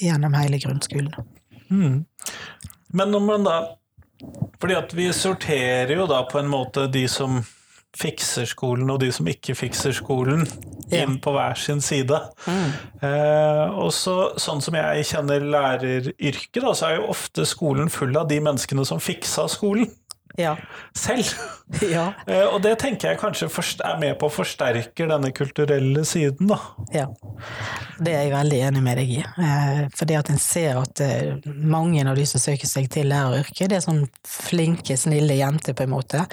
gjennom 0.00 0.34
hele 0.38 0.60
grunnskolen. 0.62 1.14
Mm. 1.70 2.02
Men 2.92 3.14
når 3.14 3.24
man 3.24 3.48
da 3.48 3.60
Fordi 4.60 4.74
at 4.78 4.92
vi 4.94 5.08
sorterer 5.10 5.90
jo 5.96 6.04
da 6.06 6.20
på 6.30 6.38
en 6.38 6.46
måte 6.46 6.84
de 6.86 7.08
som 7.10 7.40
fikser 7.98 8.46
skolen 8.48 8.90
og 8.92 9.00
de 9.02 9.08
som 9.12 9.26
ikke 9.28 9.56
fikser 9.58 9.92
skolen, 9.96 10.46
inn 10.92 11.18
på 11.20 11.32
hver 11.34 11.58
sin 11.60 11.80
side. 11.84 12.18
Mm. 12.46 12.70
Eh, 13.04 13.74
og 13.82 13.90
så, 13.96 14.14
sånn 14.40 14.62
som 14.64 14.76
jeg 14.78 15.08
kjenner 15.10 15.44
læreryrket, 15.44 16.60
da, 16.62 16.72
så 16.76 16.88
er 16.88 17.00
jo 17.00 17.10
ofte 17.12 17.44
skolen 17.48 17.92
full 17.92 18.16
av 18.16 18.30
de 18.30 18.38
menneskene 18.44 18.86
som 18.88 19.02
fiksa 19.02 19.48
skolen 19.52 19.90
ja. 20.38 20.56
selv. 20.96 21.26
Ja. 21.80 22.12
Eh, 22.28 22.44
og 22.44 22.60
det 22.62 22.74
tenker 22.82 23.08
jeg 23.08 23.18
kanskje 23.18 23.48
er 23.84 23.96
med 24.00 24.18
på 24.20 24.28
å 24.28 24.32
forsterke 24.32 25.06
denne 25.08 25.30
kulturelle 25.34 26.04
siden, 26.06 26.50
da. 26.50 26.58
Ja, 26.92 27.06
det 27.96 28.12
er 28.12 28.26
jeg 28.26 28.34
veldig 28.34 28.58
enig 28.68 28.82
med 28.84 29.00
deg 29.00 29.14
i. 29.14 29.22
For 29.96 30.02
fordi 30.02 30.16
at 30.18 30.30
en 30.32 30.40
ser 30.42 30.78
at 30.80 31.00
eh, 31.00 31.36
mange 31.46 32.02
av 32.04 32.18
de 32.18 32.24
som 32.28 32.42
søker 32.42 32.68
seg 32.68 32.88
til 32.92 33.06
læreryrket, 33.08 33.70
det 33.70 33.78
er 33.78 33.84
sånn 33.84 34.02
flinke, 34.28 34.96
snille 34.98 35.36
jenter, 35.38 35.76
på 35.78 35.86
en 35.86 35.94
måte, 35.94 36.24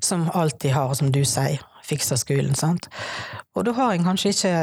som 0.00 0.24
alltid 0.34 0.72
har, 0.74 0.94
som 0.96 1.12
du 1.12 1.20
sier, 1.28 1.60
fikser 1.86 2.18
skolen, 2.20 2.56
sant. 2.58 2.88
Og 3.54 3.66
da 3.68 3.74
har 3.76 3.94
en 3.94 4.08
kanskje 4.08 4.32
ikke 4.32 4.54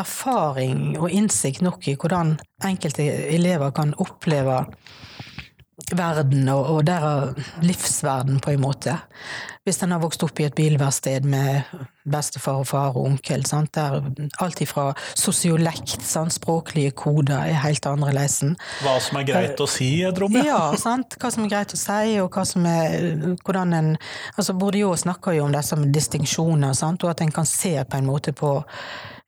erfaring 0.00 0.96
og 0.98 1.12
innsikt 1.12 1.62
nok 1.62 1.86
i 1.90 1.96
hvordan 2.00 2.36
enkelte 2.64 3.06
elever 3.36 3.74
kan 3.76 3.94
oppleve 4.02 4.62
verden 5.96 6.48
og, 6.52 6.66
og 6.68 6.84
deres 6.86 7.48
livsverden, 7.64 8.40
på 8.40 8.52
en 8.52 8.62
måte. 8.62 8.96
Hvis 9.62 9.78
en 9.84 9.94
har 9.94 10.00
vokst 10.02 10.22
opp 10.26 10.40
i 10.42 10.46
et 10.48 10.54
bilverksted 10.58 11.26
med 11.28 11.68
bestefar 12.02 12.64
og 12.64 12.66
far 12.66 12.96
og 12.96 13.06
onkel, 13.06 13.44
sant? 13.46 13.70
der 13.76 14.00
alt 14.42 14.62
ifra 14.64 14.88
sosiolekt, 15.14 16.02
sant? 16.02 16.34
språklige 16.34 16.90
koder 16.98 17.46
er 17.46 17.60
helt 17.62 17.86
annerledes. 17.86 18.40
Hva 18.82 18.96
som 19.02 19.20
er 19.20 19.28
greit 19.28 19.62
å 19.62 19.68
si, 19.70 19.92
Dromme? 20.14 20.42
Ja, 20.46 20.72
sant? 20.80 21.16
hva 21.20 21.30
som 21.32 21.46
er 21.46 21.54
greit 21.54 21.76
å 21.76 21.80
si, 21.80 22.18
og 22.22 22.34
hva 22.34 22.44
som 22.48 22.66
er 22.68 23.36
hvordan 23.44 23.78
en 23.78 23.94
altså 24.36 24.56
Bourdieu 24.58 24.92
snakker 24.98 25.38
jo 25.38 25.46
om 25.46 25.54
disse 25.54 25.78
distinksjoner, 25.94 26.74
og 26.92 27.08
at 27.10 27.22
en 27.22 27.34
kan 27.34 27.48
se 27.48 27.76
på 27.84 27.98
en 27.98 28.08
måte 28.08 28.34
på 28.36 28.56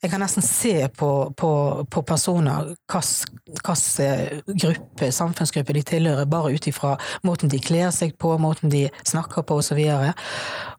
jeg 0.04 0.12
kan 0.12 0.20
nesten 0.20 0.44
se 0.44 0.88
på, 0.92 1.08
på, 1.36 1.50
på 1.88 2.02
personer 2.04 2.74
hvilken 2.92 4.42
gruppe, 4.60 5.08
samfunnsgruppe 5.12 5.76
de 5.78 5.82
tilhører, 5.88 6.28
bare 6.28 6.52
ut 6.52 6.68
ifra 6.68 6.94
måten 7.24 7.48
de 7.48 7.60
kler 7.62 7.88
seg 7.94 8.12
på, 8.20 8.34
måten 8.38 8.72
de 8.72 8.84
snakker 9.00 9.46
på 9.48 9.56
osv. 9.62 9.80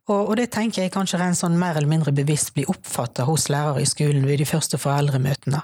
Og, 0.05 0.19
og 0.19 0.35
det 0.37 0.51
tenker 0.53 0.85
jeg 0.85 0.93
kanskje 0.93 1.19
rent 1.23 1.39
sånn 1.39 1.57
mer 1.57 1.79
eller 1.79 1.89
mindre 1.89 2.13
bevisst 2.13 2.53
blir 2.53 2.69
oppfatta 2.69 3.25
hos 3.25 3.49
lærere 3.49 3.81
i 3.81 3.89
skolen 3.89 4.27
ved 4.29 4.43
de 4.43 4.49
første 4.49 4.77
foreldremøtene. 4.77 5.63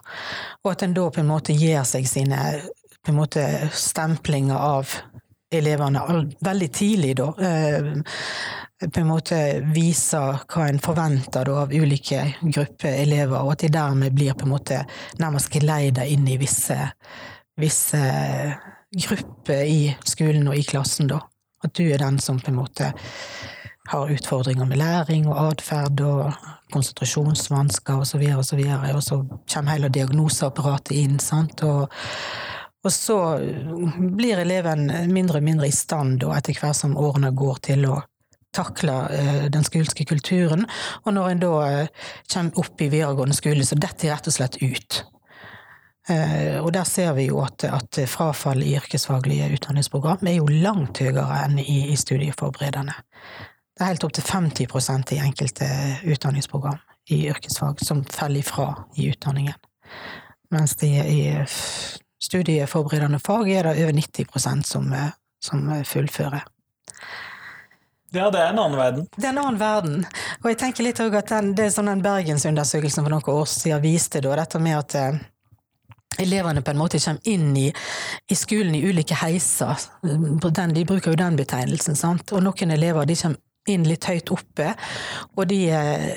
Og 0.65 0.73
at 0.73 0.85
en 0.85 0.97
da 0.97 1.05
på 1.13 1.21
en 1.21 1.29
måte 1.29 1.53
gir 1.53 1.85
seg 1.85 2.09
sine 2.09 2.41
på 3.01 3.13
en 3.13 3.17
måte 3.17 3.45
stemplinger 3.73 4.57
av 4.57 4.89
elevene 5.51 6.01
veldig 6.39 6.69
tidlig, 6.73 7.15
da. 7.19 7.27
Eh, 7.47 7.91
på 8.81 8.99
en 8.99 9.09
måte 9.11 9.37
viser 9.75 10.39
hva 10.49 10.67
en 10.67 10.79
forventer 10.81 11.49
av 11.53 11.73
ulike 11.73 12.23
grupper 12.41 13.01
elever, 13.03 13.37
og 13.37 13.53
at 13.53 13.65
de 13.65 13.73
dermed 13.75 14.15
blir 14.15 14.33
på 14.33 14.47
en 14.47 14.55
måte 14.55 14.79
nærmest 15.21 15.51
geleida 15.53 16.05
inn 16.09 16.25
i 16.27 16.39
visse, 16.41 16.77
visse 17.61 18.01
grupper 18.91 19.65
i 19.69 19.81
skolen 20.07 20.49
og 20.49 20.57
i 20.57 20.65
klassen, 20.65 21.11
da. 21.11 21.21
At 21.61 21.75
du 21.77 21.85
er 21.85 22.01
den 22.01 22.17
som 22.19 22.39
på 22.41 22.49
en 22.49 22.57
måte 22.57 22.89
har 23.91 24.09
utfordringer 24.13 24.65
med 24.65 24.79
læring 24.81 25.27
og 25.29 25.37
atferd 25.51 26.01
og 26.05 26.33
konsentrasjonsvansker 26.73 28.01
osv., 28.01 28.23
og, 28.37 28.45
så 28.45 28.57
videre, 28.57 28.95
og, 28.95 29.03
så 29.03 29.19
og 29.19 29.27
så 29.27 29.55
kommer 29.55 29.75
hele 29.75 29.91
diagnoseapparatet 29.93 30.95
inn, 30.97 31.19
sant. 31.21 31.61
Og, 31.67 31.91
og 32.81 32.93
så 32.93 33.17
blir 34.17 34.41
eleven 34.41 34.87
mindre 35.13 35.37
og 35.41 35.45
mindre 35.45 35.69
i 35.69 35.75
stand, 35.75 36.19
da, 36.23 36.33
etter 36.37 36.57
hvert 36.57 36.79
som 36.79 36.97
årene 36.97 37.29
går, 37.37 37.59
til 37.69 37.85
å 37.89 37.99
takle 38.55 38.95
eh, 39.13 39.45
den 39.53 39.63
skolske 39.63 40.05
kulturen. 40.05 40.65
Og 41.05 41.13
når 41.15 41.29
en 41.29 41.43
da 41.43 41.53
eh, 41.69 42.09
kommer 42.33 42.63
opp 42.63 42.81
i 42.81 42.89
videregående 42.89 43.37
skole, 43.37 43.65
så 43.67 43.77
detter 43.79 44.07
de 44.07 44.13
rett 44.13 44.29
og 44.31 44.35
slett 44.35 44.57
ut. 44.61 45.01
Eh, 46.09 46.57
og 46.59 46.71
der 46.75 46.87
ser 46.89 47.13
vi 47.17 47.29
jo 47.29 47.39
at, 47.45 47.63
at 47.69 48.01
frafall 48.09 48.63
i 48.65 48.73
yrkesfaglige 48.79 49.51
utdanningsprogram 49.55 50.27
er 50.27 50.39
jo 50.39 50.49
langt 50.49 51.03
høyere 51.03 51.43
enn 51.45 51.59
i, 51.61 51.93
i 51.93 51.97
studieforberedende. 51.99 52.97
Det 53.71 53.85
er 53.85 53.93
helt 53.93 54.03
opp 54.05 54.15
til 54.17 54.25
50% 54.27 55.13
i 55.15 55.21
enkelte 55.21 55.67
utdanningsprogram 56.03 56.81
i 57.13 57.23
yrkesfag 57.31 57.79
som 57.85 58.03
faller 58.09 58.43
ifra 58.43 58.73
i 58.99 59.07
utdanningen. 59.13 59.55
Mens 60.51 60.75
det 60.81 60.91
i 61.07 61.21
studieforberedende 62.21 63.19
fag 63.23 63.49
er 63.49 63.69
det 63.69 63.83
over 63.83 63.97
90% 63.97 64.67
som, 64.67 64.89
som 65.43 65.69
fullfører. 65.87 66.45
Ja, 68.11 68.27
det 68.31 68.39
er 68.41 68.49
en 68.51 68.59
annen 68.59 68.77
verden. 68.77 69.05
Det 69.15 69.23
er 69.23 69.31
en 69.31 69.39
annen 69.39 69.59
verden. 69.59 70.01
Og 70.43 70.49
jeg 70.51 70.57
tenker 70.59 70.83
litt 70.83 70.99
at 70.99 71.29
den, 71.31 71.53
det 71.55 71.69
er 71.69 71.75
sånn 71.75 71.87
den 71.87 72.03
Bergensundersøkelsen 72.03 73.05
for 73.05 73.13
noen 73.13 73.29
år 73.31 73.45
siden 73.47 73.83
viste 73.85 74.19
da, 74.23 74.33
dette 74.35 74.59
med 74.59 74.75
at 74.75 74.95
eh, 74.99 75.21
elevene 76.19 76.61
på 76.61 76.73
en 76.73 76.81
måte 76.81 76.99
kommer 76.99 77.31
inn 77.31 77.55
i, 77.55 77.69
i 78.27 78.35
skolen 78.35 78.75
i 78.75 78.83
ulike 78.83 79.15
heiser. 79.21 79.79
Den, 80.03 80.75
de 80.75 80.83
bruker 80.85 81.13
jo 81.13 81.21
den 81.21 81.39
betegnelsen. 81.39 81.95
sant? 81.95 82.35
Og 82.35 82.43
noen 82.43 82.75
elever 82.75 83.07
de 83.07 83.15
kommer 83.15 83.39
inn 83.69 83.83
litt 83.85 84.07
høyt 84.09 84.31
oppe. 84.33 84.71
Og 85.37 85.45
de, 85.49 85.59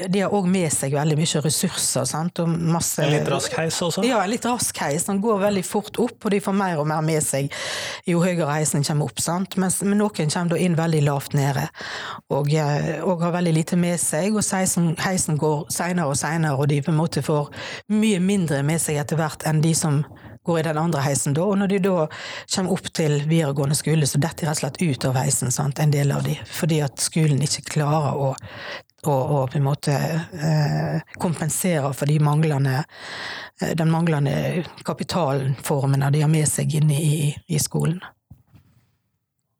de 0.08 0.22
har 0.24 0.32
òg 0.32 0.46
med 0.48 0.72
seg 0.72 0.94
veldig 0.96 1.16
mye 1.18 1.42
ressurser. 1.44 2.06
Sant? 2.08 2.40
Og 2.40 2.48
masse, 2.48 3.02
en 3.04 3.12
litt 3.12 3.28
rask 3.28 3.56
heis 3.58 3.80
også? 3.84 4.04
Ja, 4.06 4.22
en 4.22 4.32
litt 4.32 4.46
rask 4.48 4.78
heis. 4.80 5.04
Den 5.08 5.20
går 5.24 5.42
veldig 5.42 5.64
fort 5.66 6.00
opp, 6.00 6.16
og 6.24 6.32
de 6.32 6.40
får 6.44 6.56
mer 6.56 6.80
og 6.80 6.88
mer 6.88 7.04
med 7.04 7.20
seg 7.24 7.52
jo 8.08 8.22
høyere 8.24 8.48
heisen 8.48 8.84
kommer 8.86 9.10
opp. 9.10 9.20
Sant? 9.22 9.58
Mens, 9.60 9.80
men 9.84 10.00
noen 10.00 10.32
kommer 10.32 10.54
da 10.54 10.60
inn 10.60 10.78
veldig 10.78 11.04
lavt 11.04 11.36
nede, 11.36 11.68
og, 12.32 12.52
eh, 12.52 13.04
og 13.04 13.24
har 13.24 13.36
veldig 13.36 13.54
lite 13.58 13.80
med 13.80 14.00
seg. 14.00 14.32
Og 14.34 14.44
heisen, 14.44 14.94
heisen 15.04 15.40
går 15.40 15.66
seinere 15.74 16.12
og 16.12 16.20
seinere, 16.20 16.56
og 16.56 16.70
de 16.72 16.80
på 16.84 16.94
en 16.94 17.00
måte 17.00 17.24
får 17.24 17.52
mye 17.92 18.20
mindre 18.24 18.62
med 18.64 18.80
seg 18.82 19.02
etter 19.02 19.20
hvert 19.20 19.44
enn 19.48 19.62
de 19.64 19.74
som 19.76 20.02
går 20.44 20.60
i 20.60 20.62
den 20.68 20.78
andre 20.78 21.02
heisen 21.04 21.34
da, 21.36 21.44
og 21.44 21.58
når 21.60 21.72
de 21.72 21.82
da 21.86 22.06
kommer 22.54 22.76
opp 22.76 22.88
til 22.96 23.18
videregående 23.24 23.76
skole, 23.78 24.08
så 24.08 24.20
detter 24.22 24.44
de 24.44 24.50
rett 24.50 24.58
og 24.58 24.62
slett 24.62 24.82
ut 24.82 25.06
av 25.08 25.20
heisen, 25.20 25.52
sant? 25.54 25.80
en 25.80 25.94
del 25.94 26.12
av 26.14 26.24
de, 26.26 26.36
fordi 26.48 26.80
at 26.84 27.00
skolen 27.02 27.42
ikke 27.44 27.64
klarer 27.76 28.18
å, 28.20 28.32
å, 29.08 29.14
å 29.14 29.44
på 29.50 29.60
en 29.60 29.66
måte 29.66 29.94
eh, 29.94 31.14
kompensere 31.20 31.92
for 31.96 32.10
de 32.10 32.18
manglende, 32.24 32.82
eh, 33.60 33.72
den 33.78 33.92
manglende 33.92 34.64
kapitalformene 34.84 36.12
de 36.14 36.24
har 36.24 36.32
med 36.32 36.48
seg 36.50 36.76
inn 36.80 36.92
i, 36.92 37.32
i 37.48 37.62
skolen. 37.62 38.02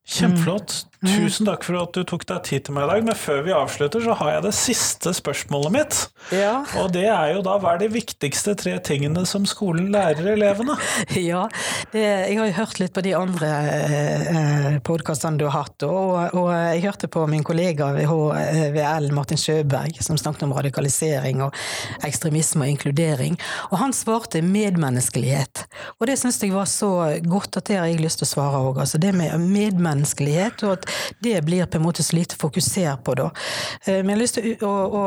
Kjempeflott. 0.05 0.83
Tusen 1.05 1.49
takk 1.49 1.65
for 1.67 1.77
at 1.83 1.97
du 1.97 2.03
tok 2.09 2.25
deg 2.29 2.45
tid 2.47 2.65
til 2.67 2.77
meg 2.77 2.87
i 2.87 2.91
dag. 2.93 3.05
Men 3.09 3.19
før 3.19 3.43
vi 3.47 3.53
avslutter, 3.55 4.03
så 4.05 4.17
har 4.21 4.37
jeg 4.37 4.45
det 4.47 4.53
siste 4.57 5.13
spørsmålet 5.17 5.75
mitt. 5.75 5.99
Ja. 6.33 6.55
Og 6.81 6.91
det 6.95 7.07
er 7.13 7.35
jo 7.35 7.43
da 7.45 7.57
hva 7.61 7.75
er 7.75 7.83
de 7.83 7.91
viktigste 7.93 8.55
tre 8.59 8.77
tingene 8.85 9.25
som 9.29 9.45
skolen 9.49 9.91
lærer 9.95 10.35
elevene? 10.35 10.79
Ja, 11.25 11.47
det, 11.93 12.03
jeg 12.03 12.37
har 12.37 12.49
jo 12.49 12.57
hørt 12.57 12.79
litt 12.81 12.93
på 12.97 13.03
de 13.05 13.13
andre 13.17 13.49
eh, 13.71 14.77
podkastene 14.85 15.39
du 15.41 15.45
har 15.47 15.65
hatt, 15.65 15.85
og, 15.87 16.35
og, 16.37 16.49
jeg 16.53 16.83
hørte 16.85 17.09
på 17.13 17.23
min 17.31 17.45
kollega 17.47 17.91
ved 17.95 18.09
HVL, 18.11 19.09
Martin 19.15 19.41
Sjøberg, 19.41 19.97
som 20.05 20.19
snakket 20.21 20.47
om 20.47 20.55
radikalisering 20.57 21.43
og 21.47 21.55
ekstremisme 22.07 22.67
og 22.67 22.75
inkludering. 22.75 23.39
Og 23.71 23.79
han 23.81 23.95
svarte 23.97 24.43
medmenneskelighet. 24.45 25.65
Og 25.99 26.09
det 26.11 26.19
syns 26.21 26.43
jeg 26.43 26.55
var 26.55 26.69
så 26.71 26.91
godt 27.25 27.61
at 27.61 27.71
det 27.71 27.79
har 27.81 27.89
jeg 27.91 28.03
lyst 28.03 28.21
til 28.21 28.29
å 28.29 28.33
svare 28.35 28.63
òg. 28.69 28.83
Altså 28.85 29.01
det 29.01 29.15
med 29.17 29.33
medmenneskelighet. 29.41 30.67
og 30.67 30.79
at 30.79 30.94
det 31.19 31.41
blir 31.45 31.67
på 31.67 31.81
en 31.81 31.87
måte 31.87 32.03
så 32.03 32.17
lite 32.17 32.37
fokusert 32.37 33.05
på 33.05 33.15
da. 33.19 33.31
Eh, 33.87 34.03
men 34.03 34.15
jeg 34.15 34.17
har 34.17 34.23
lyst 34.23 34.39
til 34.39 34.67
å, 34.67 34.75
å, 35.01 35.05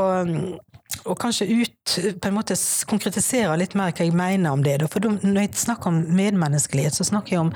å 1.12 1.16
kanskje 1.20 1.48
ut, 1.52 1.96
på 2.22 2.30
en 2.30 2.36
måte 2.36 2.58
konkretisere 2.90 3.56
litt 3.60 3.76
mer 3.78 3.94
hva 3.94 4.08
jeg 4.08 4.16
mener 4.16 4.56
om 4.56 4.64
det. 4.66 4.80
For 4.92 5.04
når 5.08 5.42
jeg 5.42 5.62
snakker 5.64 5.92
om 5.92 6.02
medmenneskelighet, 6.18 6.98
så 6.98 7.08
snakker 7.08 7.36
jeg 7.36 7.46
om 7.46 7.54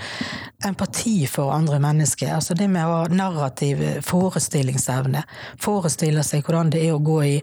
empati 0.68 1.18
for 1.32 1.54
andre 1.56 1.82
mennesker. 1.84 2.36
Altså 2.38 2.58
det 2.58 2.70
med 2.72 2.88
å 2.88 3.02
ha 3.02 3.12
narrativ 3.12 3.84
forestillingsevne. 4.08 5.26
Forestille 5.62 6.26
seg 6.28 6.46
hvordan 6.46 6.74
det 6.74 6.86
er 6.88 6.98
å 6.98 7.04
gå 7.04 7.22
i 7.28 7.38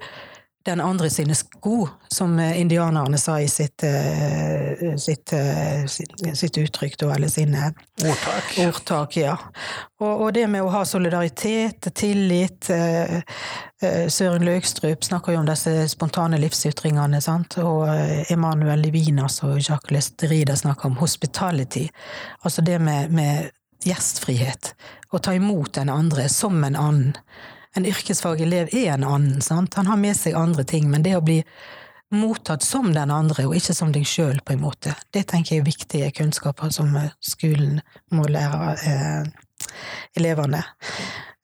den 0.68 0.82
andre 0.84 1.10
sine 1.10 1.34
sko, 1.34 1.88
som 2.12 2.36
indianerne 2.40 3.18
sa 3.18 3.38
i 3.40 3.48
sitt, 3.48 3.84
sitt, 5.00 5.32
sitt, 5.88 6.12
sitt 6.38 6.58
uttrykk, 6.60 7.02
eller 7.08 7.28
sine 7.32 7.72
ordtak. 8.04 8.52
ordtak 8.66 9.16
ja. 9.16 9.36
Og, 9.98 10.12
og, 10.12 10.28
det 10.36 10.46
med 10.52 10.62
å 10.62 10.70
ha 10.72 10.84
solidaritet, 10.86 11.88
tillit 11.96 12.68
Søren 14.08 14.44
Løgstrup 14.44 15.04
snakker 15.06 15.34
jo 15.34 15.42
om 15.42 15.48
disse 15.48 15.88
spontane 15.90 16.38
livsytringene, 16.42 17.20
sant? 17.24 17.58
og 17.62 17.88
Emanuel 18.30 18.82
Livinas 18.84 19.40
og 19.46 19.58
Jacques 19.58 19.94
Lesterida 19.94 20.56
snakker 20.58 20.90
om 20.90 20.98
hospitality, 21.00 21.86
altså 22.42 22.64
det 22.66 22.78
med, 22.82 23.14
med 23.14 23.50
gjestfrihet. 23.84 24.74
Å 25.10 25.18
ta 25.18 25.34
imot 25.34 25.74
den 25.78 25.88
andre 25.92 26.28
som 26.28 26.64
en 26.64 26.76
annen 26.76 27.14
en 27.76 27.86
yrkesfagelev 27.88 28.72
er 28.72 28.94
en 28.94 29.04
annen. 29.04 29.42
Sant? 29.44 29.74
Han 29.80 29.90
har 29.90 30.00
med 30.00 30.16
seg 30.16 30.38
andre 30.38 30.64
ting, 30.64 30.88
men 30.90 31.04
det 31.04 31.16
å 31.18 31.24
bli 31.24 31.42
mottatt 32.14 32.64
som 32.64 32.92
den 32.94 33.10
andre, 33.12 33.46
og 33.46 33.56
ikke 33.58 33.76
som 33.76 33.92
deg 33.92 34.06
sjøl, 34.08 34.40
på 34.44 34.54
en 34.54 34.64
måte, 34.64 34.94
det 35.12 35.26
tenker 35.28 35.56
jeg 35.56 35.62
er 35.64 35.68
viktige 35.68 36.12
kunnskaper 36.16 36.72
som 36.72 36.94
skolen 37.20 37.82
må 38.14 38.24
lære 38.32 38.76
eh, 38.88 39.32
elevene. 40.16 40.62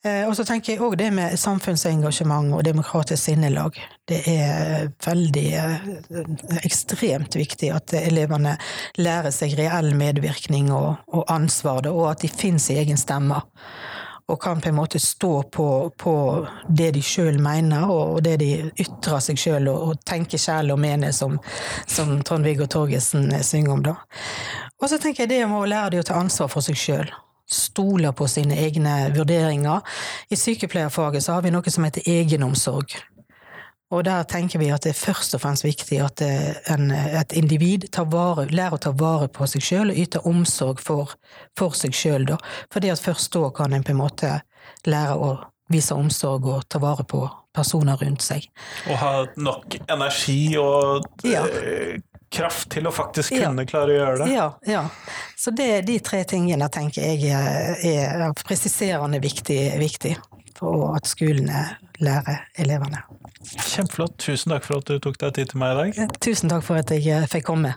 Eh, 0.05 0.25
og 0.29 0.35
så 0.37 0.45
tenker 0.49 0.75
jeg 0.75 0.83
òg 0.85 0.97
det 1.01 1.11
med 1.17 1.37
samfunnsengasjement 1.41 2.53
og 2.57 2.65
demokratisk 2.67 3.23
sinnelag. 3.23 3.77
Det 4.09 4.23
er 4.29 4.89
veldig 5.05 5.47
eh, 5.61 5.87
ekstremt 6.65 7.37
viktig 7.41 7.71
at 7.73 7.97
elevene 8.01 8.57
lærer 9.01 9.33
seg 9.33 9.57
reell 9.61 9.93
medvirkning 9.97 10.73
og, 10.73 11.05
og 11.13 11.29
ansvar, 11.33 11.89
og 11.93 12.11
at 12.15 12.25
de 12.25 12.33
finner 12.33 12.61
sin 12.61 12.81
egen 12.81 13.01
stemme 13.01 13.41
og 14.29 14.41
kan 14.41 14.61
på 14.61 14.69
en 14.69 14.75
måte 14.79 15.01
stå 15.01 15.43
på, 15.43 15.93
på 16.01 16.15
det 16.69 16.91
de 16.97 17.03
sjøl 17.05 17.37
mener, 17.43 17.85
og 17.91 18.23
det 18.25 18.39
de 18.41 18.51
ytrer 18.81 19.21
seg 19.21 19.41
sjøl 19.41 19.69
og, 19.69 19.83
og 19.89 20.05
tenker 20.09 20.41
sjæl 20.41 20.73
og 20.73 20.81
mener, 20.81 21.13
som, 21.13 21.37
som 21.87 22.17
Trond-Viggo 22.25 22.67
Torgersen 22.71 23.29
synger 23.45 23.75
om, 23.77 23.85
da. 23.85 23.99
Og 24.81 24.89
så 24.89 24.99
tenker 24.99 25.25
jeg 25.25 25.35
det 25.35 25.43
med 25.49 25.61
å 25.61 25.69
lære 25.69 25.95
dem 25.95 26.05
å 26.05 26.09
ta 26.09 26.17
ansvar 26.21 26.49
for 26.53 26.65
seg 26.65 26.81
sjøl. 26.81 27.13
Stole 27.45 28.15
på 28.17 28.27
sine 28.31 28.57
egne 28.57 29.11
vurderinger. 29.13 29.85
I 30.33 30.41
sykepleierfaget 30.41 31.27
så 31.27 31.37
har 31.37 31.45
vi 31.45 31.53
noe 31.53 31.73
som 31.73 31.85
heter 31.85 32.09
egenomsorg. 32.09 32.97
Og 33.95 34.03
der 34.07 34.27
tenker 34.27 34.59
vi 34.59 34.73
at 34.75 34.85
det 34.85 34.95
er 34.95 34.99
først 34.99 35.37
og 35.37 35.45
fremst 35.45 35.65
viktig 35.67 36.01
at 36.03 36.23
eh, 36.25 36.57
en, 36.73 36.91
et 36.91 37.35
individ 37.39 37.87
vare, 38.11 38.49
lærer 38.51 38.77
å 38.77 38.83
ta 38.83 38.91
vare 38.99 39.29
på 39.31 39.47
seg 39.51 39.63
sjøl 39.63 39.93
og 39.93 40.01
yter 40.03 40.27
omsorg 40.27 40.83
for, 40.83 41.15
for 41.59 41.77
seg 41.79 41.95
sjøl, 41.95 42.27
da. 42.33 42.39
Fordi 42.75 42.91
at 42.91 43.03
først 43.03 43.33
da 43.37 43.49
kan 43.55 43.73
en 43.73 43.87
på 43.87 43.95
en 43.95 44.03
måte 44.03 44.33
lære 44.89 45.15
å 45.15 45.35
vise 45.73 45.95
omsorg 45.97 46.49
og 46.51 46.67
ta 46.69 46.81
vare 46.83 47.07
på 47.09 47.23
personer 47.55 48.01
rundt 48.03 48.25
seg. 48.25 48.49
Og 48.91 48.99
ha 48.99 49.13
nok 49.39 49.79
energi 49.87 50.57
og 50.59 51.07
ja. 51.25 51.47
Eh, 51.47 52.03
kraft 52.35 52.73
til 52.75 52.89
å 52.89 52.93
faktisk 52.95 53.37
kunne 53.37 53.63
ja. 53.63 53.71
klare 53.71 53.95
å 53.95 53.99
gjøre 53.99 54.17
det. 54.25 54.31
Ja, 54.35 54.47
ja. 54.67 54.85
Så 55.39 55.55
det 55.55 55.85
de 55.87 56.01
tre 56.03 56.25
tingene 56.29 56.67
tenker 56.73 57.07
jeg 57.07 57.31
er, 57.31 57.79
er 57.79 58.35
presiserende 58.43 59.23
viktig, 59.23 59.61
viktig 59.79 60.17
for 60.59 60.97
at 60.97 61.07
skolene 61.11 61.67
lærer 62.03 62.49
elevene. 62.59 63.05
Kjempeflott. 63.45 64.17
Tusen 64.23 64.55
takk 64.55 64.67
for 64.67 64.81
at 64.81 64.89
du 64.89 64.99
tok 65.03 65.19
deg 65.21 65.35
tid 65.39 65.53
til 65.53 65.61
meg 65.63 65.75
i 65.75 65.79
dag. 65.81 66.15
Tusen 66.25 66.53
takk 66.53 66.65
for 66.67 66.81
at 66.81 66.93
jeg 66.95 67.29
fikk 67.31 67.49
komme. 67.51 67.75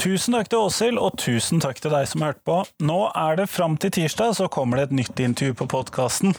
Tusen 0.00 0.32
takk 0.32 0.48
til 0.48 0.62
Åshild, 0.64 0.96
og 0.96 1.18
tusen 1.20 1.60
takk 1.60 1.76
til 1.84 1.92
deg 1.92 2.06
som 2.08 2.22
hørte 2.24 2.40
på. 2.48 2.54
Nå 2.88 3.10
er 3.12 3.34
det 3.36 3.50
fram 3.52 3.74
til 3.76 3.92
tirsdag, 3.92 4.32
så 4.38 4.46
kommer 4.48 4.80
det 4.80 4.86
et 4.86 4.94
nytt 4.96 5.20
intervju 5.20 5.58
på 5.58 5.66
podkasten. 5.74 6.32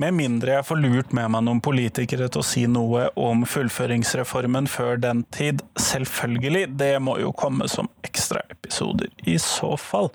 Med 0.00 0.16
mindre 0.16 0.54
jeg 0.54 0.64
får 0.64 0.80
lurt 0.80 1.12
med 1.12 1.28
meg 1.34 1.44
noen 1.44 1.60
politikere 1.60 2.30
til 2.32 2.40
å 2.40 2.46
si 2.48 2.64
noe 2.64 3.10
om 3.20 3.44
fullføringsreformen 3.44 4.70
før 4.72 4.96
den 5.02 5.26
tid. 5.28 5.60
Selvfølgelig, 5.76 6.70
det 6.80 6.94
må 7.04 7.18
jo 7.20 7.36
komme 7.36 7.68
som 7.68 7.92
ekstraepisoder 8.08 9.12
i 9.28 9.36
så 9.44 9.74
fall. 9.76 10.08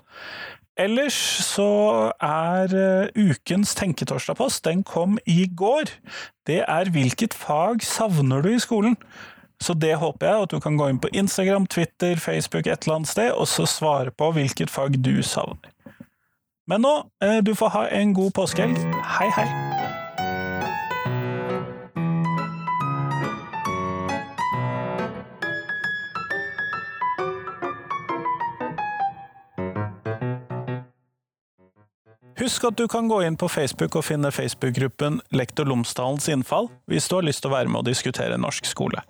Ellers 0.74 1.14
så 1.46 1.70
er 2.18 2.72
uh, 2.74 3.14
ukens 3.14 3.76
Tenketorsdagpost, 3.78 4.64
den 4.66 4.82
kom 4.82 5.20
i 5.22 5.44
går. 5.46 5.92
Det 6.50 6.64
er 6.66 6.90
hvilket 6.90 7.38
fag 7.38 7.86
savner 7.86 8.42
du 8.42 8.56
i 8.56 8.62
skolen? 8.62 8.98
Så 9.62 9.74
det 9.78 9.94
håper 9.94 10.26
jeg 10.26 10.42
at 10.42 10.50
du 10.50 10.58
kan 10.60 10.76
gå 10.76 10.88
inn 10.90 10.98
på 10.98 11.10
Instagram, 11.14 11.68
Twitter, 11.70 12.16
Facebook 12.18 12.66
et 12.66 12.82
eller 12.82 12.98
annet 12.98 13.12
sted, 13.12 13.30
og 13.30 13.46
så 13.46 13.66
svare 13.70 14.10
på 14.10 14.32
hvilket 14.34 14.70
fag 14.70 14.98
du 14.98 15.22
savner. 15.22 15.70
Men 16.66 16.82
nå, 16.82 16.94
eh, 17.22 17.38
du 17.46 17.54
får 17.54 17.70
ha 17.74 17.86
en 17.94 18.14
god 18.14 18.32
påskehelg. 18.34 18.78
Hei, 19.18 19.30
hei! 19.36 19.46
Husk 32.42 32.64
at 32.66 32.74
du 32.74 32.88
kan 32.90 33.06
gå 33.06 33.20
inn 33.22 33.36
på 33.38 33.46
Facebook 33.46 33.94
og 33.94 34.08
finne 34.08 34.32
Facebook-gruppen 34.34 35.20
Lektor 35.30 35.68
Lomsdalens 35.70 36.26
innfall 36.32 36.72
hvis 36.90 37.06
du 37.06 37.20
har 37.20 37.28
lyst 37.28 37.44
til 37.44 37.52
å 37.52 37.54
være 37.54 37.70
med 37.70 37.84
og 37.84 37.90
diskutere 37.92 38.40
norsk 38.40 38.66
skole. 38.66 39.04